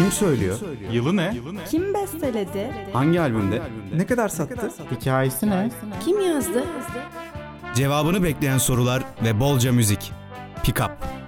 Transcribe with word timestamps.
Kim 0.00 0.12
söylüyor? 0.12 0.58
Yılı 0.92 1.16
ne? 1.16 1.34
Kim 1.70 1.94
besteledi? 1.94 2.70
Hangi 2.92 3.20
albümde? 3.20 3.62
Ne 3.96 4.06
kadar 4.06 4.28
sattı? 4.28 4.70
Hikayesi 4.90 5.50
ne? 5.50 5.70
Kim 6.04 6.20
yazdı? 6.20 6.64
Cevabını 7.74 8.22
bekleyen 8.22 8.58
sorular 8.58 9.02
ve 9.24 9.40
bolca 9.40 9.72
müzik. 9.72 10.12
Pick 10.64 10.80
Up. 10.80 11.19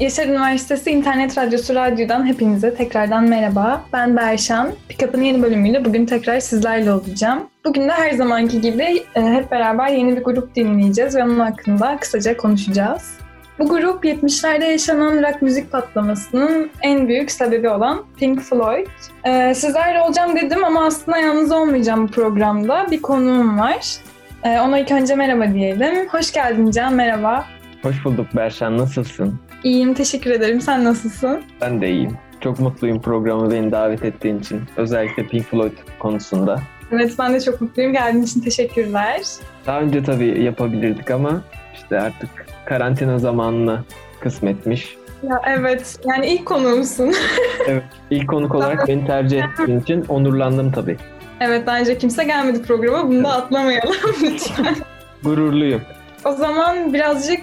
Yaşar 0.00 0.26
Üniversitesi 0.26 0.90
İnternet 0.90 1.38
Radyosu 1.38 1.74
Radyo'dan 1.74 2.26
hepinize 2.26 2.74
tekrardan 2.74 3.24
merhaba. 3.24 3.84
Ben 3.92 4.16
Berşan. 4.16 4.70
Pickup'ın 4.88 5.22
yeni 5.22 5.42
bölümüyle 5.42 5.84
bugün 5.84 6.06
tekrar 6.06 6.40
sizlerle 6.40 6.92
olacağım. 6.92 7.42
Bugün 7.64 7.88
de 7.88 7.92
her 7.92 8.10
zamanki 8.10 8.60
gibi 8.60 9.04
e, 9.14 9.22
hep 9.22 9.50
beraber 9.50 9.88
yeni 9.88 10.16
bir 10.16 10.22
grup 10.22 10.54
dinleyeceğiz 10.54 11.16
ve 11.16 11.24
onun 11.24 11.38
hakkında 11.38 11.96
kısaca 12.00 12.36
konuşacağız. 12.36 13.18
Bu 13.58 13.68
grup 13.68 14.04
70'lerde 14.04 14.64
yaşanan 14.64 15.22
rock 15.22 15.42
müzik 15.42 15.72
patlamasının 15.72 16.70
en 16.82 17.08
büyük 17.08 17.30
sebebi 17.30 17.68
olan 17.68 18.04
Pink 18.16 18.40
Floyd. 18.40 18.86
Ee, 19.24 19.54
sizlerle 19.54 20.00
olacağım 20.02 20.36
dedim 20.36 20.64
ama 20.64 20.86
aslında 20.86 21.18
yalnız 21.18 21.52
olmayacağım 21.52 22.08
bu 22.08 22.10
programda. 22.10 22.86
Bir 22.90 23.02
konuğum 23.02 23.58
var. 23.58 23.96
Ee, 24.44 24.60
ona 24.60 24.78
ilk 24.78 24.90
önce 24.90 25.14
merhaba 25.14 25.54
diyelim. 25.54 26.08
Hoş 26.08 26.32
geldin 26.32 26.70
Can, 26.70 26.94
merhaba. 26.94 27.46
Hoş 27.82 28.04
bulduk 28.04 28.26
Berşan, 28.36 28.78
nasılsın? 28.78 29.38
İyiyim, 29.64 29.94
teşekkür 29.94 30.30
ederim. 30.30 30.60
Sen 30.60 30.84
nasılsın? 30.84 31.42
Ben 31.60 31.80
de 31.80 31.90
iyiyim. 31.90 32.16
Çok 32.40 32.58
mutluyum 32.60 33.02
programı 33.02 33.50
beni 33.50 33.72
davet 33.72 34.04
ettiğin 34.04 34.38
için. 34.38 34.60
Özellikle 34.76 35.26
Pink 35.26 35.44
Floyd 35.46 35.72
konusunda. 35.98 36.60
Evet, 36.92 37.12
ben 37.18 37.34
de 37.34 37.40
çok 37.40 37.60
mutluyum. 37.60 37.92
Geldiğin 37.92 38.24
için 38.24 38.40
teşekkürler. 38.40 39.20
Daha 39.66 39.80
önce 39.80 40.02
tabii 40.02 40.42
yapabilirdik 40.42 41.10
ama 41.10 41.42
işte 41.74 42.00
artık 42.00 42.30
karantina 42.64 43.18
zamanına 43.18 43.84
kısmetmiş. 44.20 44.96
Ya 45.22 45.42
evet, 45.46 45.98
yani 46.04 46.26
ilk 46.26 46.46
konuğumsun. 46.46 47.14
Evet, 47.68 47.84
ilk 48.10 48.28
konuk 48.28 48.54
olarak 48.54 48.88
beni 48.88 49.06
tercih 49.06 49.42
ettiğin 49.44 49.80
için 49.80 50.04
onurlandım 50.08 50.72
tabii. 50.72 50.96
evet, 51.40 51.62
bence 51.66 51.98
kimse 51.98 52.24
gelmedi 52.24 52.62
programa. 52.62 53.08
Bunu 53.08 53.24
da 53.24 53.28
atlamayalım 53.28 53.94
lütfen. 54.22 54.76
Gururluyum. 55.24 55.80
O 56.24 56.32
zaman 56.32 56.94
birazcık 56.94 57.40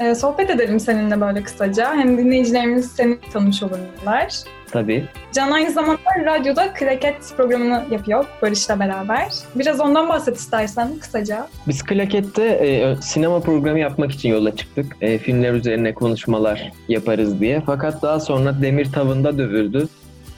e, 0.00 0.14
sohbet 0.14 0.50
edelim 0.50 0.80
seninle 0.80 1.20
böyle 1.20 1.42
kısaca. 1.42 1.94
Hem 1.94 2.18
dinleyicilerimiz 2.18 2.92
seni 2.92 3.18
tanımış 3.32 3.62
olurlar. 3.62 4.42
Tabii. 4.70 5.04
Can 5.32 5.50
aynı 5.50 5.70
zamanda 5.70 6.00
radyoda 6.24 6.72
Klaket 6.72 7.32
programını 7.36 7.84
yapıyor 7.90 8.24
Barış'la 8.42 8.80
beraber. 8.80 9.28
Biraz 9.54 9.80
ondan 9.80 10.08
bahset 10.08 10.36
istersen 10.36 10.98
kısaca. 11.00 11.46
Biz 11.68 11.82
Klaket'te 11.82 12.44
e, 12.44 12.96
sinema 13.02 13.40
programı 13.40 13.78
yapmak 13.78 14.12
için 14.12 14.28
yola 14.28 14.56
çıktık. 14.56 14.96
E, 15.00 15.18
filmler 15.18 15.52
üzerine 15.52 15.94
konuşmalar 15.94 16.72
yaparız 16.88 17.40
diye. 17.40 17.62
Fakat 17.66 18.02
daha 18.02 18.20
sonra 18.20 18.62
Demir 18.62 18.92
Tavında 18.92 19.38
dövüldü 19.38 19.88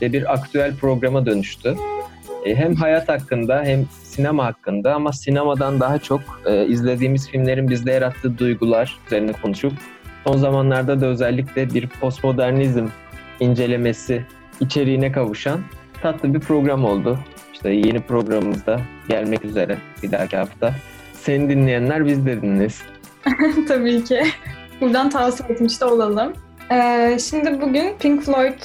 ve 0.02 0.12
bir 0.12 0.32
aktüel 0.32 0.76
programa 0.76 1.26
dönüştü. 1.26 1.76
E, 2.44 2.55
hem 2.55 2.74
hayat 2.74 3.08
hakkında 3.08 3.62
hem 3.64 3.86
sinema 4.02 4.44
hakkında 4.44 4.94
ama 4.94 5.12
sinemadan 5.12 5.80
daha 5.80 5.98
çok 5.98 6.20
e, 6.47 6.66
izlediğimiz 6.66 7.28
filmlerin 7.28 7.70
bizde 7.70 7.92
yarattığı 7.92 8.38
duygular 8.38 8.98
üzerine 9.06 9.32
konuşup 9.32 9.72
son 10.24 10.36
zamanlarda 10.36 11.00
da 11.00 11.06
özellikle 11.06 11.74
bir 11.74 11.88
postmodernizm 11.88 12.86
incelemesi 13.41 14.24
içeriğine 14.60 15.12
kavuşan 15.12 15.60
tatlı 16.02 16.34
bir 16.34 16.41
program 16.41 16.84
oldu. 16.84 17.19
İşte 17.52 17.70
yeni 17.70 18.00
programımızda 18.00 18.80
gelmek 19.08 19.44
üzere 19.44 19.78
bir 20.02 20.12
dahaki 20.12 20.36
hafta. 20.36 20.75
Seni 21.12 21.50
dinleyenler 21.50 22.06
biz 22.06 22.27
de 22.27 22.42
dinlesin. 22.42 22.86
Tabii 23.69 24.04
ki. 24.04 24.22
Buradan 24.80 25.10
tavsiye 25.10 25.48
etmiş 25.48 25.80
de 25.80 25.84
olalım. 25.84 26.32
Ee, 26.72 27.19
şimdi 27.30 27.60
bugün 27.60 27.94
Pink 27.98 28.22
Floyd 28.22 28.62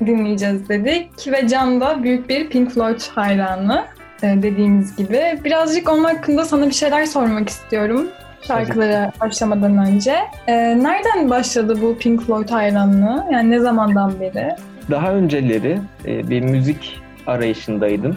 dinleyeceğiz 0.00 0.68
dedik 0.68 1.32
ve 1.32 1.48
Can 1.48 1.80
da 1.80 2.02
büyük 2.02 2.28
bir 2.28 2.50
Pink 2.50 2.70
Floyd 2.70 3.00
hayranı 3.14 3.84
e, 4.22 4.42
dediğimiz 4.42 4.96
gibi. 4.96 5.40
Birazcık 5.44 5.90
onun 5.90 6.04
hakkında 6.04 6.44
sana 6.44 6.66
bir 6.66 6.74
şeyler 6.74 7.06
sormak 7.06 7.48
istiyorum 7.48 8.06
şarkılara 8.46 9.12
başlamadan 9.20 9.78
önce. 9.78 10.16
Ee, 10.46 10.54
nereden 10.82 11.30
başladı 11.30 11.78
bu 11.82 11.98
Pink 11.98 12.22
Floyd 12.22 12.50
hayranlığı? 12.50 13.24
Yani 13.32 13.50
ne 13.50 13.60
zamandan 13.60 14.20
beri? 14.20 14.50
Daha 14.90 15.12
önceleri 15.12 15.78
e, 16.06 16.30
bir 16.30 16.40
müzik 16.40 17.00
arayışındaydım. 17.26 18.16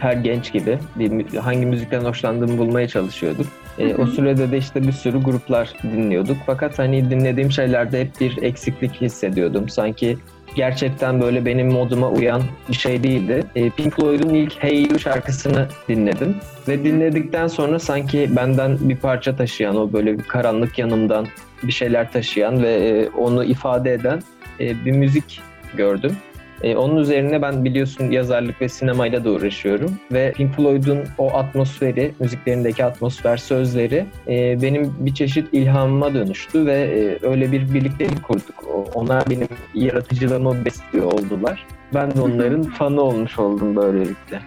Her 0.00 0.12
genç 0.12 0.52
gibi 0.52 0.78
bir, 0.96 1.36
hangi 1.36 1.66
müzikten 1.66 2.04
hoşlandığımı 2.04 2.58
bulmaya 2.58 2.88
çalışıyorduk. 2.88 3.46
E, 3.78 3.90
Hı 3.90 3.94
hı. 3.94 4.02
o 4.02 4.06
sürede 4.06 4.50
de 4.50 4.58
işte 4.58 4.82
bir 4.82 4.92
sürü 4.92 5.22
gruplar 5.22 5.72
dinliyorduk. 5.82 6.36
Fakat 6.46 6.78
hani 6.78 7.10
dinlediğim 7.10 7.52
şeylerde 7.52 8.00
hep 8.00 8.20
bir 8.20 8.42
eksiklik 8.42 9.00
hissediyordum. 9.00 9.68
Sanki 9.68 10.18
gerçekten 10.54 11.20
böyle 11.20 11.44
benim 11.44 11.72
moduma 11.72 12.10
uyan 12.10 12.42
bir 12.68 12.74
şey 12.74 13.02
değildi. 13.02 13.44
E, 13.54 13.70
Pink 13.70 13.96
Floyd'un 13.96 14.34
ilk 14.34 14.62
Hey 14.62 14.82
You 14.82 14.98
şarkısını 14.98 15.68
dinledim. 15.88 16.36
Ve 16.68 16.84
dinledikten 16.84 17.46
sonra 17.46 17.78
sanki 17.78 18.30
benden 18.36 18.78
bir 18.80 18.96
parça 18.96 19.36
taşıyan, 19.36 19.76
o 19.76 19.92
böyle 19.92 20.18
bir 20.18 20.22
karanlık 20.22 20.78
yanımdan 20.78 21.26
bir 21.62 21.72
şeyler 21.72 22.12
taşıyan 22.12 22.62
ve 22.62 22.74
e, 22.74 23.08
onu 23.08 23.44
ifade 23.44 23.92
eden 23.92 24.22
e, 24.60 24.84
bir 24.84 24.92
müzik 24.92 25.40
gördüm. 25.76 26.16
E, 26.62 26.76
onun 26.76 26.96
üzerine 26.96 27.42
ben 27.42 27.64
biliyorsun 27.64 28.10
yazarlık 28.10 28.60
ve 28.60 28.68
sinemayla 28.68 29.24
da 29.24 29.30
uğraşıyorum. 29.30 29.98
Ve 30.12 30.32
Pink 30.32 30.54
Floyd'un 30.54 30.98
o 31.18 31.36
atmosferi, 31.36 32.14
müziklerindeki 32.20 32.84
atmosfer, 32.84 33.36
sözleri 33.36 34.06
e, 34.28 34.62
benim 34.62 34.96
bir 34.98 35.14
çeşit 35.14 35.48
ilhamıma 35.52 36.14
dönüştü 36.14 36.66
ve 36.66 36.74
e, 36.74 37.26
öyle 37.26 37.52
bir 37.52 37.74
birliktelik 37.74 38.22
kurduk. 38.22 38.64
Onlar 38.94 39.30
benim 39.30 39.48
yaratıcılığımı 39.74 40.64
besliyor 40.64 41.12
oldular. 41.12 41.66
Ben 41.94 42.14
de 42.14 42.20
onların 42.20 42.62
fanı 42.62 43.00
olmuş 43.00 43.38
oldum 43.38 43.76
böylelikle. 43.76 44.40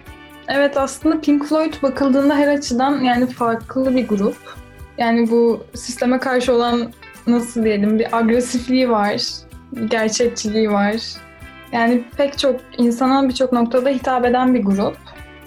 Evet 0.48 0.76
aslında 0.76 1.20
Pink 1.20 1.46
Floyd 1.46 1.74
bakıldığında 1.82 2.36
her 2.36 2.48
açıdan 2.48 3.00
yani 3.00 3.26
farklı 3.26 3.96
bir 3.96 4.08
grup. 4.08 4.36
Yani 4.98 5.30
bu 5.30 5.64
sisteme 5.74 6.18
karşı 6.18 6.54
olan 6.54 6.92
nasıl 7.26 7.64
diyelim 7.64 7.98
bir 7.98 8.16
agresifliği 8.16 8.90
var, 8.90 9.22
bir 9.72 9.90
gerçekçiliği 9.90 10.70
var. 10.70 10.96
Yani 11.72 12.02
pek 12.16 12.38
çok 12.38 12.60
insana 12.78 13.28
birçok 13.28 13.52
noktada 13.52 13.88
hitap 13.88 14.24
eden 14.24 14.54
bir 14.54 14.62
grup. 14.62 14.96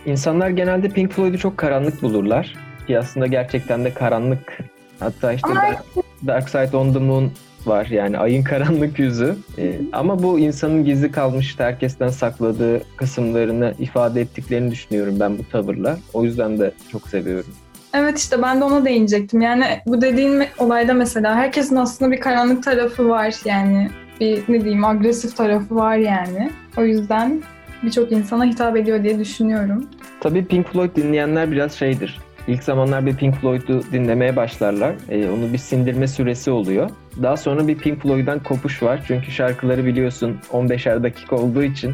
İnsanlar 0.05 0.49
genelde 0.49 0.89
Pink 0.89 1.11
Floyd'u 1.11 1.37
çok 1.37 1.57
karanlık 1.57 2.01
bulurlar. 2.01 2.55
Ki 2.87 2.99
aslında 2.99 3.27
gerçekten 3.27 3.85
de 3.85 3.93
karanlık. 3.93 4.57
Hatta 4.99 5.33
işte 5.33 5.47
Ama- 5.51 5.61
Dark, 5.61 5.83
Dark 6.27 6.49
Side 6.49 6.77
on 6.77 6.93
the 6.93 6.99
Moon 6.99 7.31
var 7.65 7.85
yani 7.85 8.17
ayın 8.17 8.43
karanlık 8.43 8.99
yüzü. 8.99 9.35
Ee, 9.57 9.73
ama 9.93 10.23
bu 10.23 10.39
insanın 10.39 10.85
gizli 10.85 11.11
kalmış 11.11 11.55
herkesten 11.59 12.09
sakladığı 12.09 12.81
kısımlarını 12.97 13.73
ifade 13.79 14.21
ettiklerini 14.21 14.71
düşünüyorum 14.71 15.19
ben 15.19 15.37
bu 15.37 15.43
tavırla. 15.51 15.97
O 16.13 16.23
yüzden 16.23 16.59
de 16.59 16.71
çok 16.91 17.07
seviyorum. 17.07 17.53
Evet 17.93 18.19
işte 18.19 18.41
ben 18.41 18.59
de 18.59 18.63
ona 18.63 18.85
değinecektim. 18.85 19.41
Yani 19.41 19.65
bu 19.85 20.01
dediğin 20.01 20.43
olayda 20.57 20.93
mesela 20.93 21.35
herkesin 21.35 21.75
aslında 21.75 22.11
bir 22.11 22.19
karanlık 22.19 22.63
tarafı 22.63 23.09
var 23.09 23.35
yani. 23.45 23.89
Bir 24.19 24.43
ne 24.47 24.61
diyeyim 24.61 24.85
agresif 24.85 25.37
tarafı 25.37 25.75
var 25.75 25.95
yani. 25.97 26.51
O 26.77 26.83
yüzden 26.83 27.41
birçok 27.83 28.11
insana 28.11 28.45
hitap 28.45 28.77
ediyor 28.77 29.03
diye 29.03 29.19
düşünüyorum. 29.19 29.85
Tabii 30.19 30.45
Pink 30.45 30.67
Floyd 30.67 30.95
dinleyenler 30.95 31.51
biraz 31.51 31.73
şeydir. 31.73 32.19
İlk 32.47 32.63
zamanlar 32.63 33.05
bir 33.05 33.15
Pink 33.15 33.35
Floyd'u 33.35 33.83
dinlemeye 33.91 34.35
başlarlar. 34.35 34.95
Ee, 35.09 35.29
onu 35.29 35.53
bir 35.53 35.57
sindirme 35.57 36.07
süresi 36.07 36.51
oluyor. 36.51 36.89
Daha 37.21 37.37
sonra 37.37 37.67
bir 37.67 37.77
Pink 37.77 38.01
Floyd'dan 38.01 38.43
kopuş 38.43 38.83
var. 38.83 39.03
Çünkü 39.07 39.31
şarkıları 39.31 39.85
biliyorsun 39.85 40.37
15'er 40.51 41.03
dakika 41.03 41.35
olduğu 41.35 41.63
için 41.63 41.93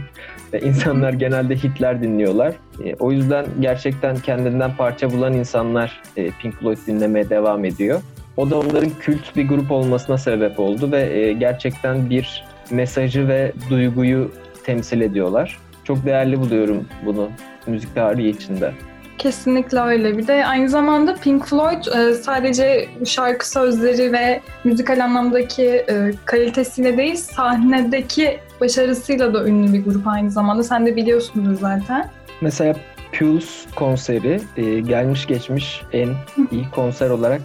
e, 0.54 0.60
insanlar 0.60 1.14
genelde 1.14 1.56
hitler 1.56 2.02
dinliyorlar. 2.02 2.54
E, 2.84 2.96
o 3.00 3.12
yüzden 3.12 3.46
gerçekten 3.60 4.16
kendinden 4.16 4.76
parça 4.76 5.12
bulan 5.12 5.34
insanlar 5.34 6.02
e, 6.18 6.32
Pink 6.42 6.56
Floyd 6.56 6.78
dinlemeye 6.88 7.30
devam 7.30 7.66
ediyor. 7.66 8.02
O 8.38 8.50
da 8.50 8.60
onların 8.60 8.90
kült 9.00 9.36
bir 9.36 9.48
grup 9.48 9.72
olmasına 9.72 10.18
sebep 10.18 10.60
oldu 10.60 10.92
ve 10.92 11.20
e, 11.20 11.34
gerçekten 11.34 12.10
bir 12.10 12.44
mesajı 12.72 13.28
ve 13.28 13.52
duyguyu 13.70 14.32
temsil 14.64 15.02
ediyorlar. 15.02 15.60
Çok 15.84 16.06
değerli 16.06 16.40
buluyorum 16.40 16.86
bunu 17.06 17.30
müzik 17.68 17.96
tarihi 17.96 18.30
içinde. 18.30 18.72
Kesinlikle 19.18 19.80
öyle. 19.80 20.18
Bir 20.18 20.28
de 20.28 20.46
aynı 20.46 20.70
zamanda 20.70 21.16
Pink 21.16 21.46
Floyd 21.46 21.86
e, 21.86 22.14
sadece 22.14 22.88
şarkı 23.06 23.50
sözleri 23.50 24.14
ve 24.14 24.42
müzikal 24.64 25.04
anlamdaki 25.04 25.66
e, 25.66 26.12
kalitesiyle 26.26 26.98
değil, 26.98 27.16
sahnedeki 27.16 28.40
başarısıyla 28.62 29.34
da 29.34 29.46
ünlü 29.46 29.74
bir 29.74 29.86
grup 29.86 30.08
aynı 30.08 30.32
zamanda. 30.32 30.64
Sen 30.64 30.86
de 30.86 30.96
biliyorsundur 30.96 31.54
zaten. 31.54 32.10
Mesela 32.42 32.76
Pulse 33.20 33.70
konseri 33.76 34.42
e, 34.58 34.80
gelmiş 34.80 35.26
geçmiş 35.26 35.82
en 35.94 36.10
iyi 36.52 36.66
konser 36.76 37.10
olarak 37.10 37.42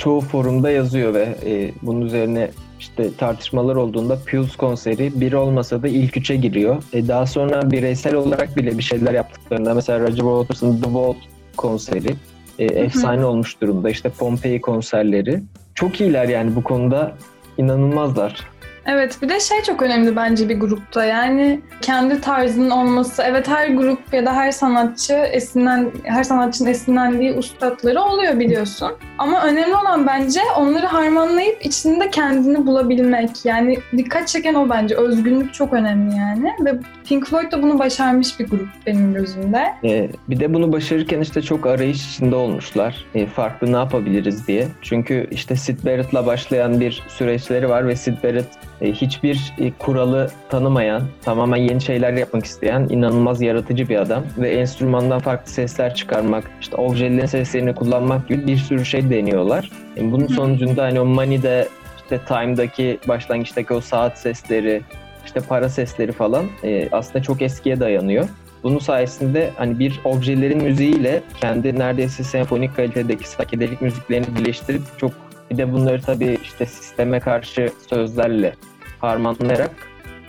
çoğu 0.00 0.20
forumda 0.20 0.70
yazıyor 0.70 1.14
ve 1.14 1.36
e, 1.46 1.72
bunun 1.82 2.00
üzerine 2.00 2.50
işte 2.80 3.14
tartışmalar 3.14 3.76
olduğunda 3.76 4.18
Pulse 4.30 4.56
konseri 4.56 5.20
bir 5.20 5.32
olmasa 5.32 5.82
da 5.82 5.88
ilk 5.88 6.16
üçe 6.16 6.36
giriyor. 6.36 6.82
E, 6.92 7.08
daha 7.08 7.26
sonra 7.26 7.70
bireysel 7.70 8.14
olarak 8.14 8.56
bile 8.56 8.78
bir 8.78 8.82
şeyler 8.82 9.14
yaptıklarında 9.14 9.74
mesela 9.74 10.00
Roger 10.00 10.16
Waters'ın 10.16 10.76
The 10.76 10.82
Wall 10.82 11.14
konseri 11.56 12.14
e, 12.58 12.64
efsane 12.64 13.24
olmuş 13.24 13.60
durumda. 13.60 13.90
İşte 13.90 14.08
Pompei 14.08 14.60
konserleri. 14.60 15.42
Çok 15.74 16.00
iyiler 16.00 16.28
yani 16.28 16.56
bu 16.56 16.62
konuda 16.62 17.12
inanılmazlar. 17.58 18.50
Evet 18.86 19.18
bir 19.22 19.28
de 19.28 19.40
şey 19.40 19.62
çok 19.62 19.82
önemli 19.82 20.16
bence 20.16 20.48
bir 20.48 20.60
grupta 20.60 21.04
yani 21.04 21.60
kendi 21.80 22.20
tarzının 22.20 22.70
olması. 22.70 23.22
Evet 23.26 23.48
her 23.48 23.68
grup 23.68 24.14
ya 24.14 24.26
da 24.26 24.34
her 24.34 24.50
sanatçı 24.50 25.14
esinlen 25.14 25.90
her 26.04 26.24
sanatçının 26.24 26.68
esinlendiği 26.68 27.32
ustadları 27.32 28.02
oluyor 28.02 28.38
biliyorsun. 28.40 28.92
Ama 29.18 29.44
önemli 29.44 29.76
olan 29.76 30.06
bence 30.06 30.40
onları 30.56 30.86
harmanlayıp 30.86 31.66
içinde 31.66 32.10
kendini 32.10 32.66
bulabilmek. 32.66 33.44
Yani 33.44 33.78
dikkat 33.96 34.28
çeken 34.28 34.54
o 34.54 34.70
bence. 34.70 34.96
Özgünlük 34.96 35.54
çok 35.54 35.72
önemli 35.72 36.16
yani. 36.16 36.54
Ve 36.64 36.74
Pink 37.04 37.26
Floyd 37.26 37.52
da 37.52 37.62
bunu 37.62 37.78
başarmış 37.78 38.40
bir 38.40 38.46
grup 38.46 38.68
benim 38.86 39.14
gözümde. 39.14 39.74
Ee, 39.84 40.08
bir 40.28 40.40
de 40.40 40.54
bunu 40.54 40.72
başarırken 40.72 41.20
işte 41.20 41.42
çok 41.42 41.66
arayış 41.66 42.06
içinde 42.06 42.36
olmuşlar. 42.36 43.04
Ee, 43.14 43.26
farklı 43.26 43.72
ne 43.72 43.76
yapabiliriz 43.76 44.46
diye. 44.46 44.68
Çünkü 44.82 45.28
işte 45.30 45.56
Sid 45.56 45.84
Barrett'la 45.84 46.26
başlayan 46.26 46.80
bir 46.80 47.02
süreçleri 47.08 47.68
var 47.68 47.88
ve 47.88 47.96
Sid 47.96 48.24
Barrett 48.24 48.48
hiçbir 48.80 49.54
e, 49.58 49.72
kuralı 49.78 50.30
tanımayan, 50.48 51.02
tamamen 51.22 51.56
yeni 51.56 51.80
şeyler 51.80 52.12
yapmak 52.12 52.44
isteyen 52.44 52.86
inanılmaz 52.90 53.42
yaratıcı 53.42 53.88
bir 53.88 53.96
adam 53.96 54.24
ve 54.38 54.50
enstrümandan 54.50 55.18
farklı 55.18 55.52
sesler 55.52 55.94
çıkarmak, 55.94 56.50
işte 56.60 56.76
objelerin 56.76 57.26
seslerini 57.26 57.74
kullanmak 57.74 58.28
gibi 58.28 58.46
bir 58.46 58.56
sürü 58.56 58.84
şey 58.84 59.10
deniyorlar. 59.10 59.70
E, 59.96 60.12
bunun 60.12 60.26
sonucunda 60.26 60.82
hani 60.82 61.00
o 61.00 61.04
Money'de 61.04 61.68
işte 61.96 62.18
Time'daki 62.18 62.98
başlangıçtaki 63.08 63.74
o 63.74 63.80
saat 63.80 64.18
sesleri, 64.18 64.82
işte 65.26 65.40
para 65.40 65.68
sesleri 65.68 66.12
falan 66.12 66.44
aslında 66.92 67.22
çok 67.22 67.42
eskiye 67.42 67.80
dayanıyor. 67.80 68.28
Bunun 68.62 68.78
sayesinde 68.78 69.50
hani 69.56 69.78
bir 69.78 70.00
objelerin 70.04 70.62
müziğiyle 70.62 71.22
kendi 71.40 71.78
neredeyse 71.78 72.24
senfonik 72.24 72.76
kalitedeki 72.76 73.28
sakedelik 73.28 73.82
müziklerini 73.82 74.36
birleştirip 74.36 74.82
çok 74.98 75.12
bir 75.50 75.58
de 75.58 75.72
bunları 75.72 76.02
tabii 76.02 76.38
işte 76.42 76.66
sisteme 76.66 77.20
karşı 77.20 77.70
sözlerle 77.88 78.54
harmanlayarak 79.00 79.70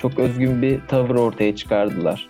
çok 0.02 0.20
özgün 0.20 0.62
bir 0.62 0.80
tavır 0.88 1.16
ortaya 1.16 1.56
çıkardılar. 1.56 2.30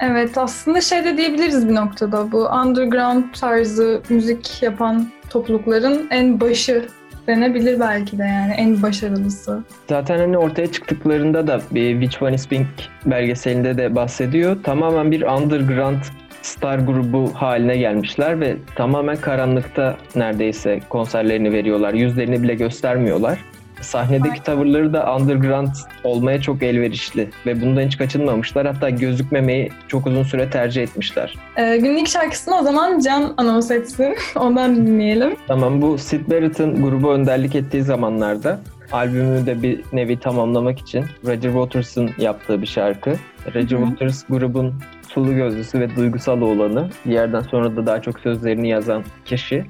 Evet 0.00 0.38
aslında 0.38 0.80
şey 0.80 1.04
de 1.04 1.16
diyebiliriz 1.16 1.68
bir 1.68 1.74
noktada 1.74 2.32
bu 2.32 2.48
underground 2.48 3.24
tarzı 3.40 4.02
müzik 4.08 4.62
yapan 4.62 5.06
toplulukların 5.30 6.06
en 6.10 6.40
başı 6.40 6.88
denebilir 7.26 7.80
belki 7.80 8.18
de 8.18 8.22
yani 8.22 8.52
en 8.52 8.82
başarılısı. 8.82 9.62
Zaten 9.88 10.18
hani 10.18 10.38
ortaya 10.38 10.72
çıktıklarında 10.72 11.46
da 11.46 11.60
bir 11.70 12.00
Which 12.00 12.22
One 12.22 12.34
Is 12.34 12.48
Pink 12.48 12.66
belgeselinde 13.06 13.78
de 13.78 13.94
bahsediyor. 13.94 14.56
Tamamen 14.62 15.10
bir 15.10 15.22
underground 15.22 16.02
star 16.42 16.78
grubu 16.78 17.30
haline 17.34 17.76
gelmişler 17.76 18.40
ve 18.40 18.56
tamamen 18.74 19.16
karanlıkta 19.16 19.96
neredeyse 20.16 20.80
konserlerini 20.88 21.52
veriyorlar. 21.52 21.94
Yüzlerini 21.94 22.42
bile 22.42 22.54
göstermiyorlar. 22.54 23.38
Sahnedeki 23.80 24.42
tavırları 24.42 24.92
da 24.92 25.16
underground 25.16 25.68
olmaya 26.04 26.40
çok 26.40 26.62
elverişli 26.62 27.30
ve 27.46 27.62
bundan 27.62 27.82
hiç 27.82 27.98
kaçınmamışlar. 27.98 28.66
Hatta 28.66 28.90
gözükmemeyi 28.90 29.70
çok 29.88 30.06
uzun 30.06 30.22
süre 30.22 30.50
tercih 30.50 30.82
etmişler. 30.82 31.34
Ee, 31.56 31.76
günlük 31.76 32.08
şarkısını 32.08 32.58
o 32.58 32.62
zaman 32.62 32.98
Can 32.98 33.34
anons 33.36 33.70
etsin. 33.70 34.16
Ondan 34.36 34.76
dinleyelim. 34.76 35.36
Tamam 35.48 35.82
bu 35.82 35.98
Sid 35.98 36.30
Barrett'ın 36.30 36.82
grubu 36.82 37.12
önderlik 37.12 37.54
ettiği 37.54 37.82
zamanlarda 37.82 38.60
albümü 38.92 39.46
de 39.46 39.62
bir 39.62 39.80
nevi 39.92 40.20
tamamlamak 40.20 40.78
için 40.78 41.04
Roger 41.24 41.52
Waters'ın 41.52 42.10
yaptığı 42.18 42.62
bir 42.62 42.66
şarkı. 42.66 43.14
Roger 43.54 43.78
Hı-hı. 43.78 43.86
Waters 43.86 44.24
grubun 44.28 44.74
sulu 45.08 45.34
gözlüsü 45.34 45.80
ve 45.80 45.96
duygusal 45.96 46.40
olanı. 46.40 46.88
Bir 47.06 47.12
yerden 47.12 47.40
sonra 47.40 47.76
da 47.76 47.86
daha 47.86 48.02
çok 48.02 48.20
sözlerini 48.20 48.68
yazan 48.68 49.04
kişi. 49.24 49.64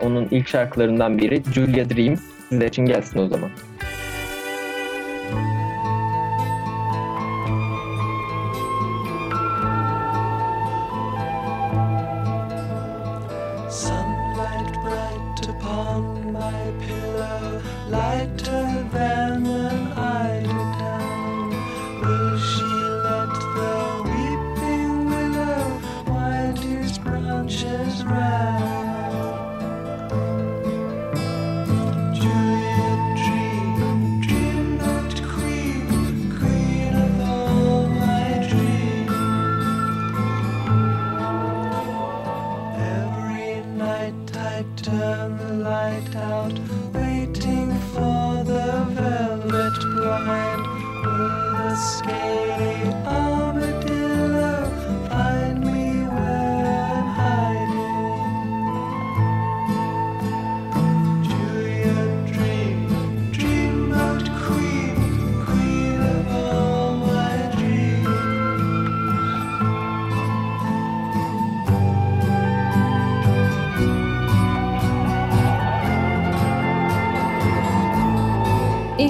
Onun 0.00 0.28
ilk 0.30 0.48
şarkılarından 0.48 1.18
biri 1.18 1.42
Julia 1.54 1.90
Dream. 1.90 2.16
Sizler 2.52 2.66
için 2.66 2.86
gelsin 2.86 3.18
o 3.18 3.28
zaman. 3.28 3.50
geschaut. 46.48 46.81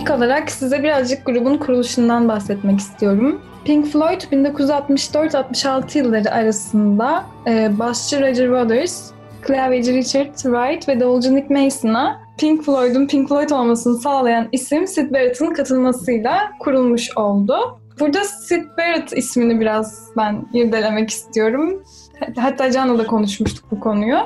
İlk 0.03 0.11
olarak 0.11 0.51
size 0.51 0.83
birazcık 0.83 1.27
grubun 1.27 1.59
kuruluşundan 1.59 2.29
bahsetmek 2.29 2.79
istiyorum. 2.79 3.41
Pink 3.65 3.87
Floyd 3.87 4.21
1964-66 4.21 5.99
yılları 5.99 6.31
arasında 6.31 7.25
e, 7.47 7.79
basçı 7.79 8.21
Roger 8.21 8.47
Waters, 8.47 9.11
klavyeci 9.43 9.93
Richard 9.93 10.35
Wright 10.35 10.89
ve 10.89 11.01
davulcu 11.01 11.35
Nick 11.35 11.55
Mason'a 11.55 12.21
Pink 12.39 12.65
Floyd'un 12.65 13.06
Pink 13.06 13.29
Floyd 13.29 13.51
olmasını 13.51 13.99
sağlayan 13.99 14.49
isim 14.53 14.87
Sid 14.87 15.13
Barrett'ın 15.13 15.55
katılmasıyla 15.55 16.51
kurulmuş 16.61 17.17
oldu. 17.17 17.56
Burada 18.01 18.25
Sid 18.25 18.65
Barrett 18.79 19.13
ismini 19.13 19.61
biraz 19.61 20.09
ben 20.17 20.47
irdelemek 20.53 21.11
istiyorum. 21.11 21.82
Hatta 22.37 22.71
Can'la 22.71 22.99
da 22.99 23.06
konuşmuştuk 23.06 23.65
bu 23.71 23.81
konuyu. 23.81 24.19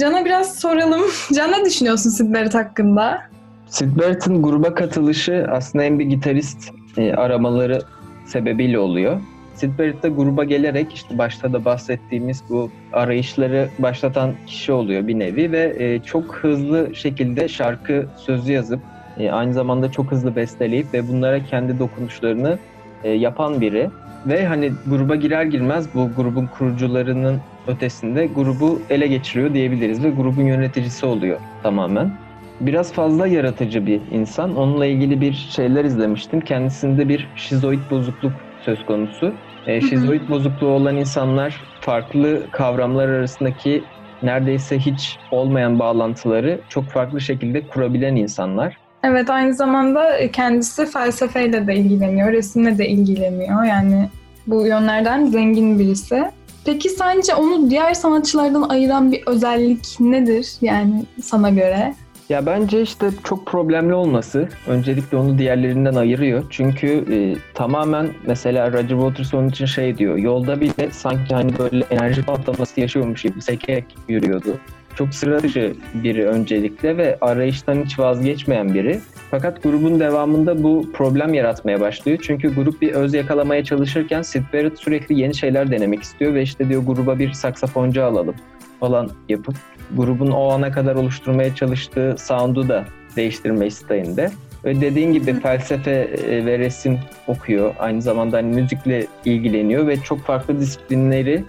Can'a 0.00 0.24
biraz 0.24 0.58
soralım. 0.58 1.02
Can 1.34 1.52
ne 1.52 1.64
düşünüyorsun 1.64 2.10
Sid 2.10 2.34
Barrett 2.34 2.54
hakkında? 2.54 3.33
Sid 3.74 3.98
Barrett'ın 3.98 4.42
gruba 4.42 4.74
katılışı 4.74 5.46
aslında 5.50 5.84
hem 5.84 5.98
bir 5.98 6.04
gitarist 6.04 6.70
e, 6.96 7.12
aramaları 7.12 7.82
sebebiyle 8.26 8.78
oluyor. 8.78 9.20
Sid 9.54 9.78
Barrett 9.78 10.02
de 10.02 10.08
gruba 10.08 10.44
gelerek 10.44 10.94
işte 10.94 11.18
başta 11.18 11.52
da 11.52 11.64
bahsettiğimiz 11.64 12.42
bu 12.48 12.70
arayışları 12.92 13.68
başlatan 13.78 14.32
kişi 14.46 14.72
oluyor 14.72 15.06
bir 15.06 15.18
nevi 15.18 15.52
ve 15.52 15.76
e, 15.78 16.02
çok 16.02 16.34
hızlı 16.34 16.94
şekilde 16.94 17.48
şarkı 17.48 18.06
sözü 18.16 18.52
yazıp 18.52 18.80
e, 19.18 19.30
aynı 19.30 19.52
zamanda 19.52 19.92
çok 19.92 20.12
hızlı 20.12 20.36
besteleyip 20.36 20.94
ve 20.94 21.08
bunlara 21.08 21.44
kendi 21.44 21.78
dokunuşlarını 21.78 22.58
e, 23.04 23.10
yapan 23.10 23.60
biri. 23.60 23.90
Ve 24.26 24.46
hani 24.46 24.72
gruba 24.86 25.16
girer 25.16 25.44
girmez 25.44 25.86
bu 25.94 26.10
grubun 26.16 26.46
kurucularının 26.46 27.40
ötesinde 27.66 28.26
grubu 28.26 28.82
ele 28.90 29.06
geçiriyor 29.06 29.54
diyebiliriz 29.54 30.04
ve 30.04 30.10
grubun 30.10 30.42
yöneticisi 30.42 31.06
oluyor 31.06 31.38
tamamen 31.62 32.23
biraz 32.60 32.92
fazla 32.92 33.26
yaratıcı 33.26 33.86
bir 33.86 34.00
insan. 34.12 34.56
Onunla 34.56 34.86
ilgili 34.86 35.20
bir 35.20 35.32
şeyler 35.32 35.84
izlemiştim. 35.84 36.40
Kendisinde 36.40 37.08
bir 37.08 37.28
şizoid 37.36 37.80
bozukluk 37.90 38.32
söz 38.64 38.86
konusu. 38.86 39.34
E, 39.66 39.80
şizoid 39.80 40.28
bozukluğu 40.28 40.68
olan 40.68 40.96
insanlar 40.96 41.60
farklı 41.80 42.42
kavramlar 42.52 43.08
arasındaki 43.08 43.84
neredeyse 44.22 44.78
hiç 44.78 45.18
olmayan 45.30 45.78
bağlantıları 45.78 46.60
çok 46.68 46.84
farklı 46.84 47.20
şekilde 47.20 47.66
kurabilen 47.66 48.16
insanlar. 48.16 48.76
Evet 49.04 49.30
aynı 49.30 49.54
zamanda 49.54 50.30
kendisi 50.32 50.86
felsefeyle 50.86 51.66
de 51.66 51.76
ilgileniyor, 51.76 52.32
resimle 52.32 52.78
de 52.78 52.88
ilgileniyor. 52.88 53.64
Yani 53.64 54.08
bu 54.46 54.66
yönlerden 54.66 55.26
zengin 55.26 55.78
birisi. 55.78 56.24
Peki 56.64 56.88
sence 56.88 57.34
onu 57.34 57.70
diğer 57.70 57.94
sanatçılardan 57.94 58.62
ayıran 58.62 59.12
bir 59.12 59.22
özellik 59.26 60.00
nedir 60.00 60.48
yani 60.60 61.04
sana 61.22 61.50
göre? 61.50 61.94
Ya 62.28 62.46
bence 62.46 62.82
işte 62.82 63.10
çok 63.24 63.46
problemli 63.46 63.94
olması 63.94 64.48
öncelikle 64.66 65.16
onu 65.16 65.38
diğerlerinden 65.38 65.94
ayırıyor. 65.94 66.44
Çünkü 66.50 67.04
e, 67.12 67.36
tamamen 67.54 68.08
mesela 68.26 68.72
Roger 68.72 68.88
Waters 68.88 69.34
onun 69.34 69.48
için 69.48 69.66
şey 69.66 69.98
diyor. 69.98 70.16
Yolda 70.16 70.60
bile 70.60 70.90
sanki 70.90 71.34
hani 71.34 71.58
böyle 71.58 71.84
enerji 71.90 72.22
patlaması 72.22 72.80
yaşıyormuş 72.80 73.22
gibi 73.22 73.42
sekerek 73.42 73.84
yürüyordu. 74.08 74.58
Çok 74.96 75.14
sıra 75.14 75.42
dışı 75.42 75.74
biri 75.94 76.26
öncelikle 76.26 76.96
ve 76.96 77.18
arayıştan 77.20 77.84
hiç 77.84 77.98
vazgeçmeyen 77.98 78.74
biri. 78.74 79.00
Fakat 79.30 79.62
grubun 79.62 80.00
devamında 80.00 80.62
bu 80.62 80.92
problem 80.92 81.34
yaratmaya 81.34 81.80
başlıyor. 81.80 82.18
Çünkü 82.22 82.54
grup 82.54 82.82
bir 82.82 82.92
öz 82.92 83.14
yakalamaya 83.14 83.64
çalışırken 83.64 84.22
Sid 84.22 84.42
Barrett 84.52 84.78
sürekli 84.78 85.20
yeni 85.20 85.34
şeyler 85.34 85.70
denemek 85.70 86.02
istiyor 86.02 86.34
ve 86.34 86.42
işte 86.42 86.68
diyor 86.68 86.82
gruba 86.86 87.18
bir 87.18 87.32
saksafoncu 87.32 88.04
alalım 88.04 88.34
falan 88.80 89.10
yapıp 89.28 89.54
grubun 89.96 90.30
o 90.30 90.50
ana 90.50 90.72
kadar 90.72 90.94
oluşturmaya 90.94 91.54
çalıştığı 91.54 92.16
sound'u 92.18 92.68
da 92.68 92.84
değiştirme 93.16 93.66
isteğinde. 93.66 94.30
Ve 94.64 94.80
dediğin 94.80 95.12
gibi 95.12 95.40
felsefe 95.40 95.90
e, 95.90 96.46
ve 96.46 96.58
resim 96.58 96.98
okuyor. 97.26 97.74
Aynı 97.78 98.02
zamanda 98.02 98.36
hani 98.36 98.54
müzikle 98.54 99.06
ilgileniyor 99.24 99.86
ve 99.86 99.96
çok 99.96 100.20
farklı 100.20 100.60
disiplinleri 100.60 101.44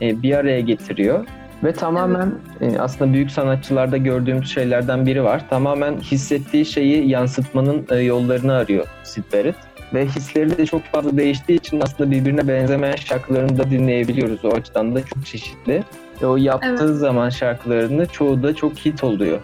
e, 0.00 0.22
bir 0.22 0.36
araya 0.36 0.60
getiriyor. 0.60 1.26
Ve 1.64 1.72
tamamen 1.72 2.34
e, 2.60 2.78
aslında 2.78 3.12
büyük 3.12 3.30
sanatçılarda 3.30 3.96
gördüğümüz 3.96 4.54
şeylerden 4.54 5.06
biri 5.06 5.24
var. 5.24 5.48
Tamamen 5.50 6.00
hissettiği 6.00 6.64
şeyi 6.64 7.08
yansıtmanın 7.08 8.00
yollarını 8.00 8.54
arıyor 8.54 8.86
Sid 9.02 9.24
Barrett. 9.32 9.56
Ve 9.94 10.06
hisleri 10.06 10.58
de 10.58 10.66
çok 10.66 10.82
fazla 10.82 11.16
değiştiği 11.16 11.58
için 11.58 11.80
aslında 11.80 12.10
birbirine 12.10 12.48
benzemeyen 12.48 12.96
şarkılarını 12.96 13.58
da 13.58 13.70
dinleyebiliyoruz. 13.70 14.44
O 14.44 14.48
açıdan 14.48 14.94
da 14.94 15.06
çok 15.06 15.26
çeşitli. 15.26 15.82
Ve 16.22 16.26
o 16.26 16.36
yaptığı 16.36 16.68
evet. 16.68 16.96
zaman 16.96 17.30
şarkılarını 17.30 18.06
çoğu 18.06 18.42
da 18.42 18.54
çok 18.54 18.72
hit 18.72 19.04
oluyor. 19.04 19.40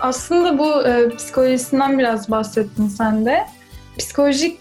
Aslında 0.00 0.58
bu 0.58 0.82
e, 0.86 1.08
psikolojisinden 1.16 1.98
biraz 1.98 2.30
bahsettin 2.30 2.88
sen 2.88 3.26
de. 3.26 3.44
Psikolojik 3.98 4.58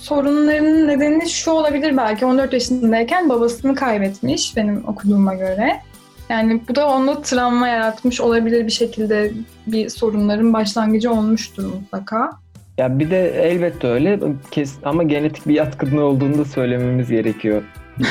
sorunların 0.00 0.88
nedeni 0.88 1.30
şu 1.30 1.50
olabilir 1.50 1.96
belki 1.96 2.26
14 2.26 2.52
yaşındayken 2.52 3.28
babasını 3.28 3.74
kaybetmiş 3.74 4.56
benim 4.56 4.88
okuduğuma 4.88 5.34
göre. 5.34 5.80
Yani 6.28 6.60
bu 6.68 6.74
da 6.74 6.88
onda 6.88 7.22
travma 7.22 7.68
yaratmış 7.68 8.20
olabilir 8.20 8.66
bir 8.66 8.72
şekilde 8.72 9.32
bir 9.66 9.88
sorunların 9.88 10.52
başlangıcı 10.52 11.12
olmuştur 11.12 11.64
mutlaka. 11.64 12.30
Ya 12.78 12.98
bir 12.98 13.10
de 13.10 13.28
elbette 13.28 13.86
öyle 13.86 14.20
kes 14.50 14.74
ama 14.84 15.02
genetik 15.02 15.48
bir 15.48 15.54
yatkınlığı 15.54 16.04
olduğunu 16.04 16.38
da 16.38 16.44
söylememiz 16.44 17.10
gerekiyor. 17.10 17.62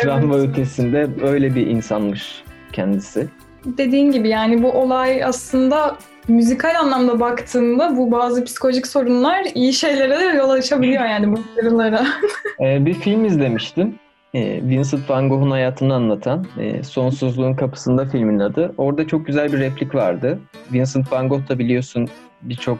Travma 0.00 0.36
evet. 0.36 0.48
ötesinde 0.48 1.08
öyle 1.22 1.54
bir 1.54 1.66
insanmış 1.66 2.42
kendisi. 2.72 3.28
Dediğin 3.64 4.10
gibi 4.10 4.28
yani 4.28 4.62
bu 4.62 4.72
olay 4.72 5.24
aslında 5.24 5.96
müzikal 6.28 6.74
anlamda 6.80 7.20
baktığında 7.20 7.96
bu 7.96 8.12
bazı 8.12 8.44
psikolojik 8.44 8.86
sorunlar 8.86 9.46
iyi 9.54 9.72
şeylere 9.72 10.20
de 10.20 10.24
yol 10.24 10.50
açabiliyor 10.50 11.04
yani 11.04 11.32
bu 11.32 11.40
başarılara. 11.56 12.06
ee, 12.60 12.86
bir 12.86 12.94
film 12.94 13.24
izlemiştim. 13.24 13.94
Ee, 14.34 14.60
Vincent 14.62 15.10
van 15.10 15.28
Gogh'un 15.28 15.50
hayatını 15.50 15.94
anlatan 15.94 16.46
e, 16.58 16.82
Sonsuzluğun 16.82 17.54
Kapısında 17.54 18.04
filmin 18.04 18.38
adı. 18.38 18.74
Orada 18.78 19.06
çok 19.06 19.26
güzel 19.26 19.52
bir 19.52 19.58
replik 19.58 19.94
vardı. 19.94 20.38
Vincent 20.72 21.12
van 21.12 21.28
Gogh 21.28 21.48
da 21.48 21.58
biliyorsun 21.58 22.08
birçok 22.42 22.78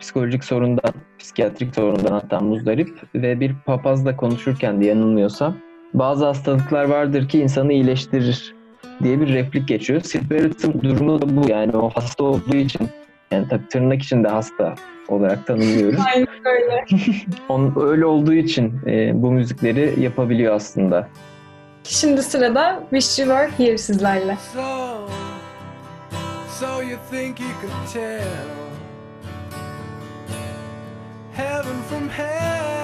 psikolojik 0.00 0.44
sorundan, 0.44 0.94
psikiyatrik 1.18 1.74
sorundan 1.74 2.12
hatta 2.12 2.40
muzdarip 2.40 2.90
ve 3.14 3.40
bir 3.40 3.54
papazla 3.66 4.16
konuşurken 4.16 4.80
de 4.80 4.86
yanılmıyorsam 4.86 5.56
bazı 5.94 6.24
hastalıklar 6.24 6.84
vardır 6.84 7.28
ki 7.28 7.40
insanı 7.40 7.72
iyileştirir 7.72 8.54
diye 9.02 9.20
bir 9.20 9.34
replik 9.34 9.68
geçiyor. 9.68 10.00
Sid 10.00 10.30
Barrett'ın 10.30 10.80
durumu 10.82 11.22
da 11.22 11.36
bu 11.36 11.48
yani 11.48 11.76
o 11.76 11.90
hasta 11.90 12.24
olduğu 12.24 12.56
için 12.56 12.88
yani 13.30 13.48
tabii 13.48 13.68
tırnak 13.68 14.02
içinde 14.02 14.28
hasta 14.28 14.74
olarak 15.08 15.46
tanımlıyoruz. 15.46 16.00
Aynen 16.14 16.28
öyle. 16.44 16.84
Onun 17.48 17.88
öyle 17.90 18.06
olduğu 18.06 18.34
için 18.34 18.80
e, 18.86 19.22
bu 19.22 19.30
müzikleri 19.30 20.02
yapabiliyor 20.02 20.54
aslında. 20.54 21.08
Şimdi 21.84 22.22
sırada 22.22 22.82
Wish 22.90 23.18
You 23.18 23.28
Were 23.28 23.64
Here 23.64 23.78
sizlerle. 23.78 24.36
So, 24.54 24.60
so 26.60 26.82
you 26.82 26.98
think 27.10 27.40
you 27.40 27.48
could 27.60 27.92
tell 27.92 28.22
Heaven 31.36 31.82
from 31.90 32.08
hell 32.08 32.83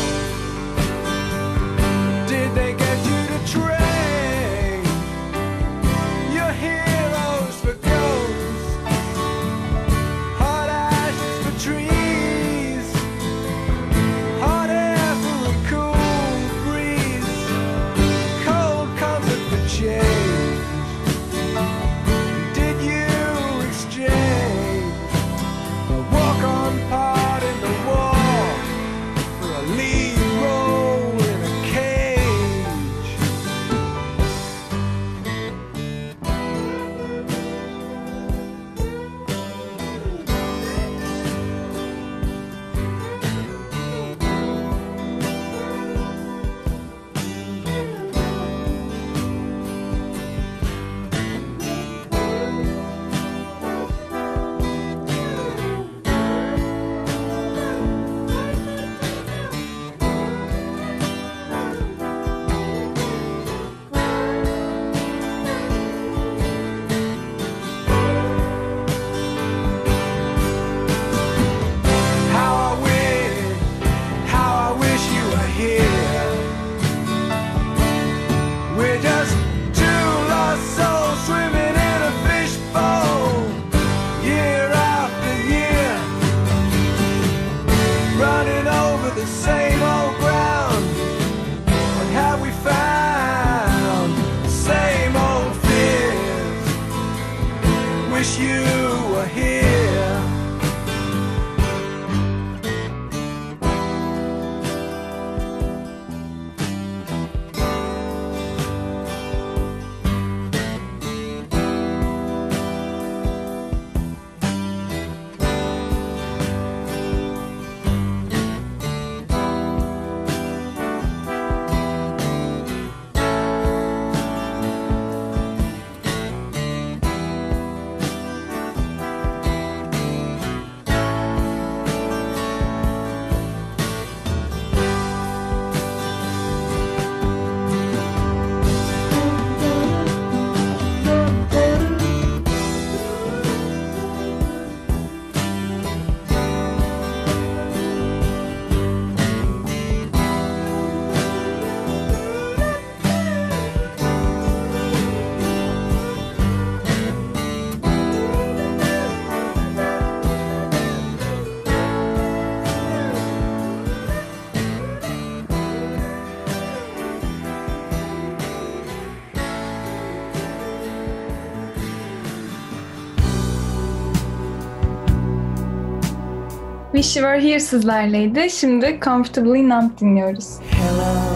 Wish 177.01 177.15
You 177.15 177.23
Were 177.23 177.39
Here 177.39 177.59
sizlerleydi. 177.59 178.49
Şimdi 178.49 178.99
Comfortably 179.03 179.69
Numb 179.69 179.99
dinliyoruz. 179.99 180.59
Hello, 180.71 181.31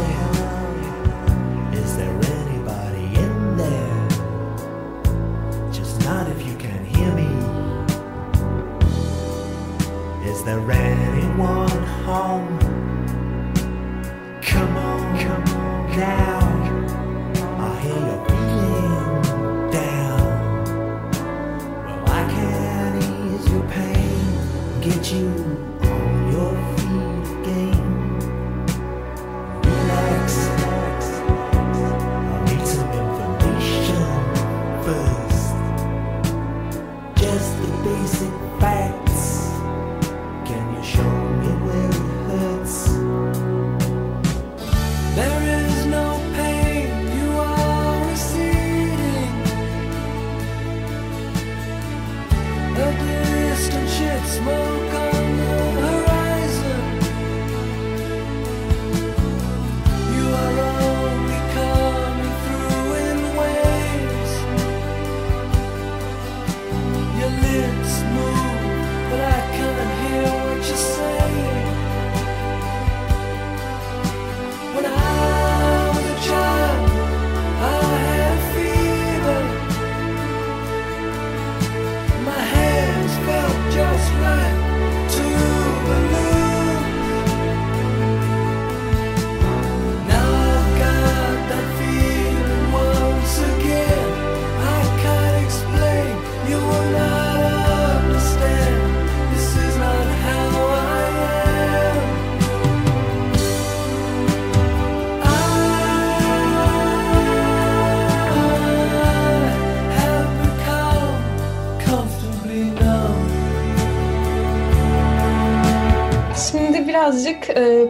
is 10.25 10.43
there 10.45 10.84